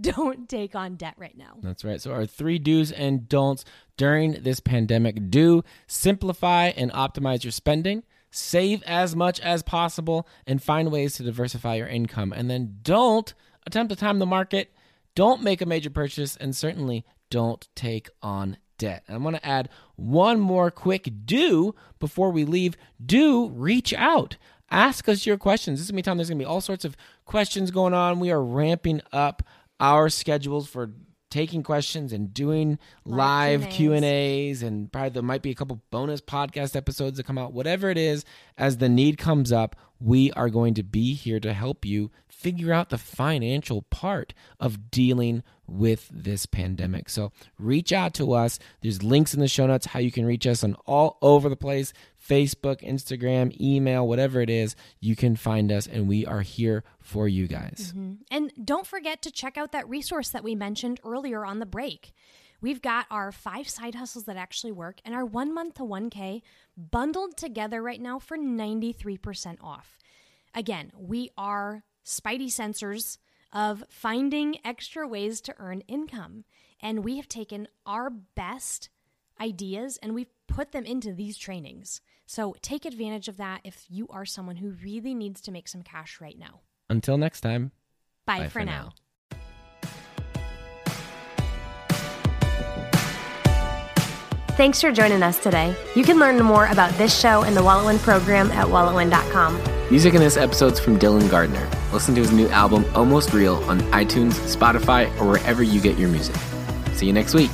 Don't 0.00 0.48
take 0.48 0.74
on 0.74 0.96
debt 0.96 1.14
right 1.18 1.36
now. 1.36 1.56
That's 1.62 1.84
right. 1.84 2.00
So 2.00 2.12
our 2.12 2.26
three 2.26 2.58
do's 2.58 2.92
and 2.92 3.28
don'ts 3.28 3.64
during 3.96 4.42
this 4.42 4.60
pandemic: 4.60 5.30
do 5.30 5.62
simplify 5.86 6.68
and 6.68 6.90
optimize 6.92 7.44
your 7.44 7.52
spending. 7.52 8.02
Save 8.36 8.82
as 8.82 9.14
much 9.14 9.38
as 9.38 9.62
possible 9.62 10.26
and 10.44 10.60
find 10.60 10.90
ways 10.90 11.14
to 11.14 11.22
diversify 11.22 11.76
your 11.76 11.86
income. 11.86 12.32
And 12.32 12.50
then 12.50 12.78
don't 12.82 13.32
attempt 13.64 13.90
to 13.90 13.96
time 13.96 14.18
the 14.18 14.26
market. 14.26 14.72
Don't 15.14 15.42
make 15.42 15.60
a 15.60 15.66
major 15.66 15.90
purchase, 15.90 16.36
and 16.36 16.56
certainly 16.56 17.04
don't 17.30 17.68
take 17.76 18.10
on 18.22 18.56
debt. 18.76 19.04
And 19.06 19.16
I'm 19.16 19.22
going 19.22 19.36
to 19.36 19.46
add 19.46 19.68
one 19.94 20.40
more 20.40 20.72
quick 20.72 21.08
do 21.24 21.76
before 22.00 22.32
we 22.32 22.44
leave. 22.44 22.76
Do 23.04 23.50
reach 23.50 23.94
out. 23.94 24.36
Ask 24.68 25.08
us 25.08 25.26
your 25.26 25.36
questions. 25.36 25.78
This 25.78 25.86
is 25.86 25.92
be 25.92 26.02
time 26.02 26.16
there's 26.16 26.28
going 26.28 26.38
to 26.38 26.44
be 26.44 26.48
all 26.48 26.60
sorts 26.60 26.84
of 26.84 26.96
questions 27.24 27.70
going 27.70 27.94
on. 27.94 28.18
We 28.18 28.32
are 28.32 28.42
ramping 28.42 29.00
up 29.12 29.44
our 29.78 30.08
schedules 30.08 30.68
for 30.68 30.90
taking 31.34 31.64
questions 31.64 32.12
and 32.12 32.32
doing 32.32 32.78
live 33.04 33.68
Q&As. 33.68 34.00
Q&As 34.00 34.62
and 34.62 34.92
probably 34.92 35.10
there 35.10 35.22
might 35.22 35.42
be 35.42 35.50
a 35.50 35.54
couple 35.56 35.82
bonus 35.90 36.20
podcast 36.20 36.76
episodes 36.76 37.16
that 37.16 37.26
come 37.26 37.38
out. 37.38 37.52
Whatever 37.52 37.90
it 37.90 37.98
is, 37.98 38.24
as 38.56 38.76
the 38.76 38.88
need 38.88 39.18
comes 39.18 39.50
up, 39.50 39.74
we 39.98 40.30
are 40.32 40.48
going 40.48 40.74
to 40.74 40.84
be 40.84 41.12
here 41.14 41.40
to 41.40 41.52
help 41.52 41.84
you 41.84 42.12
figure 42.28 42.72
out 42.72 42.90
the 42.90 42.98
financial 42.98 43.82
part 43.82 44.32
of 44.60 44.92
dealing 44.92 45.42
with 45.66 46.08
this 46.12 46.46
pandemic. 46.46 47.08
So 47.08 47.32
reach 47.58 47.92
out 47.92 48.14
to 48.14 48.32
us. 48.32 48.60
There's 48.80 49.02
links 49.02 49.34
in 49.34 49.40
the 49.40 49.48
show 49.48 49.66
notes 49.66 49.86
how 49.86 49.98
you 49.98 50.12
can 50.12 50.26
reach 50.26 50.46
us 50.46 50.62
on 50.62 50.76
all 50.86 51.18
over 51.20 51.48
the 51.48 51.56
place. 51.56 51.92
Facebook, 52.26 52.80
Instagram, 52.82 53.58
email, 53.60 54.06
whatever 54.06 54.40
it 54.40 54.50
is, 54.50 54.76
you 55.00 55.14
can 55.14 55.36
find 55.36 55.70
us 55.70 55.86
and 55.86 56.08
we 56.08 56.24
are 56.24 56.40
here 56.40 56.84
for 57.00 57.28
you 57.28 57.46
guys. 57.46 57.92
Mm-hmm. 57.94 58.14
And 58.30 58.52
don't 58.64 58.86
forget 58.86 59.22
to 59.22 59.30
check 59.30 59.58
out 59.58 59.72
that 59.72 59.88
resource 59.88 60.30
that 60.30 60.44
we 60.44 60.54
mentioned 60.54 61.00
earlier 61.04 61.44
on 61.44 61.58
the 61.58 61.66
break. 61.66 62.12
We've 62.60 62.80
got 62.80 63.06
our 63.10 63.30
five 63.30 63.68
side 63.68 63.94
hustles 63.94 64.24
that 64.24 64.36
actually 64.36 64.72
work 64.72 65.00
and 65.04 65.14
our 65.14 65.24
one 65.24 65.52
month 65.52 65.74
to 65.74 65.82
1K 65.82 66.40
bundled 66.76 67.36
together 67.36 67.82
right 67.82 68.00
now 68.00 68.18
for 68.18 68.38
93% 68.38 69.58
off. 69.62 69.98
Again, 70.54 70.92
we 70.96 71.30
are 71.36 71.84
spidey 72.06 72.46
sensors 72.46 73.18
of 73.52 73.84
finding 73.88 74.58
extra 74.64 75.06
ways 75.06 75.40
to 75.42 75.54
earn 75.58 75.82
income. 75.82 76.44
And 76.80 77.04
we 77.04 77.16
have 77.18 77.28
taken 77.28 77.68
our 77.86 78.10
best 78.10 78.88
ideas 79.40 79.98
and 80.02 80.14
we've 80.14 80.30
put 80.46 80.72
them 80.72 80.84
into 80.84 81.12
these 81.12 81.36
trainings. 81.36 82.00
So 82.26 82.54
take 82.62 82.84
advantage 82.84 83.28
of 83.28 83.36
that 83.36 83.60
if 83.64 83.84
you 83.88 84.06
are 84.08 84.24
someone 84.24 84.56
who 84.56 84.70
really 84.70 85.14
needs 85.14 85.40
to 85.42 85.50
make 85.50 85.68
some 85.68 85.82
cash 85.82 86.20
right 86.20 86.38
now. 86.38 86.60
Until 86.88 87.18
next 87.18 87.40
time. 87.42 87.72
Bye, 88.26 88.40
Bye 88.40 88.44
for, 88.44 88.60
for 88.60 88.64
now. 88.64 88.72
now. 88.72 88.92
Thanks 94.56 94.80
for 94.80 94.92
joining 94.92 95.22
us 95.24 95.40
today. 95.40 95.74
You 95.96 96.04
can 96.04 96.20
learn 96.20 96.40
more 96.40 96.66
about 96.66 96.92
this 96.92 97.18
show 97.18 97.42
and 97.42 97.56
the 97.56 97.60
Walletwin 97.60 97.98
program 97.98 98.52
at 98.52 98.68
walletwin.com. 98.68 99.60
Music 99.90 100.14
in 100.14 100.20
this 100.20 100.36
episode's 100.36 100.78
from 100.78 100.96
Dylan 100.96 101.28
Gardner. 101.28 101.68
Listen 101.92 102.14
to 102.14 102.20
his 102.20 102.30
new 102.30 102.48
album, 102.48 102.84
Almost 102.94 103.32
Real, 103.32 103.56
on 103.64 103.80
iTunes, 103.90 104.34
Spotify, 104.54 105.08
or 105.20 105.26
wherever 105.26 105.64
you 105.64 105.80
get 105.80 105.98
your 105.98 106.08
music. 106.08 106.36
See 106.94 107.06
you 107.06 107.12
next 107.12 107.34
week. 107.34 107.50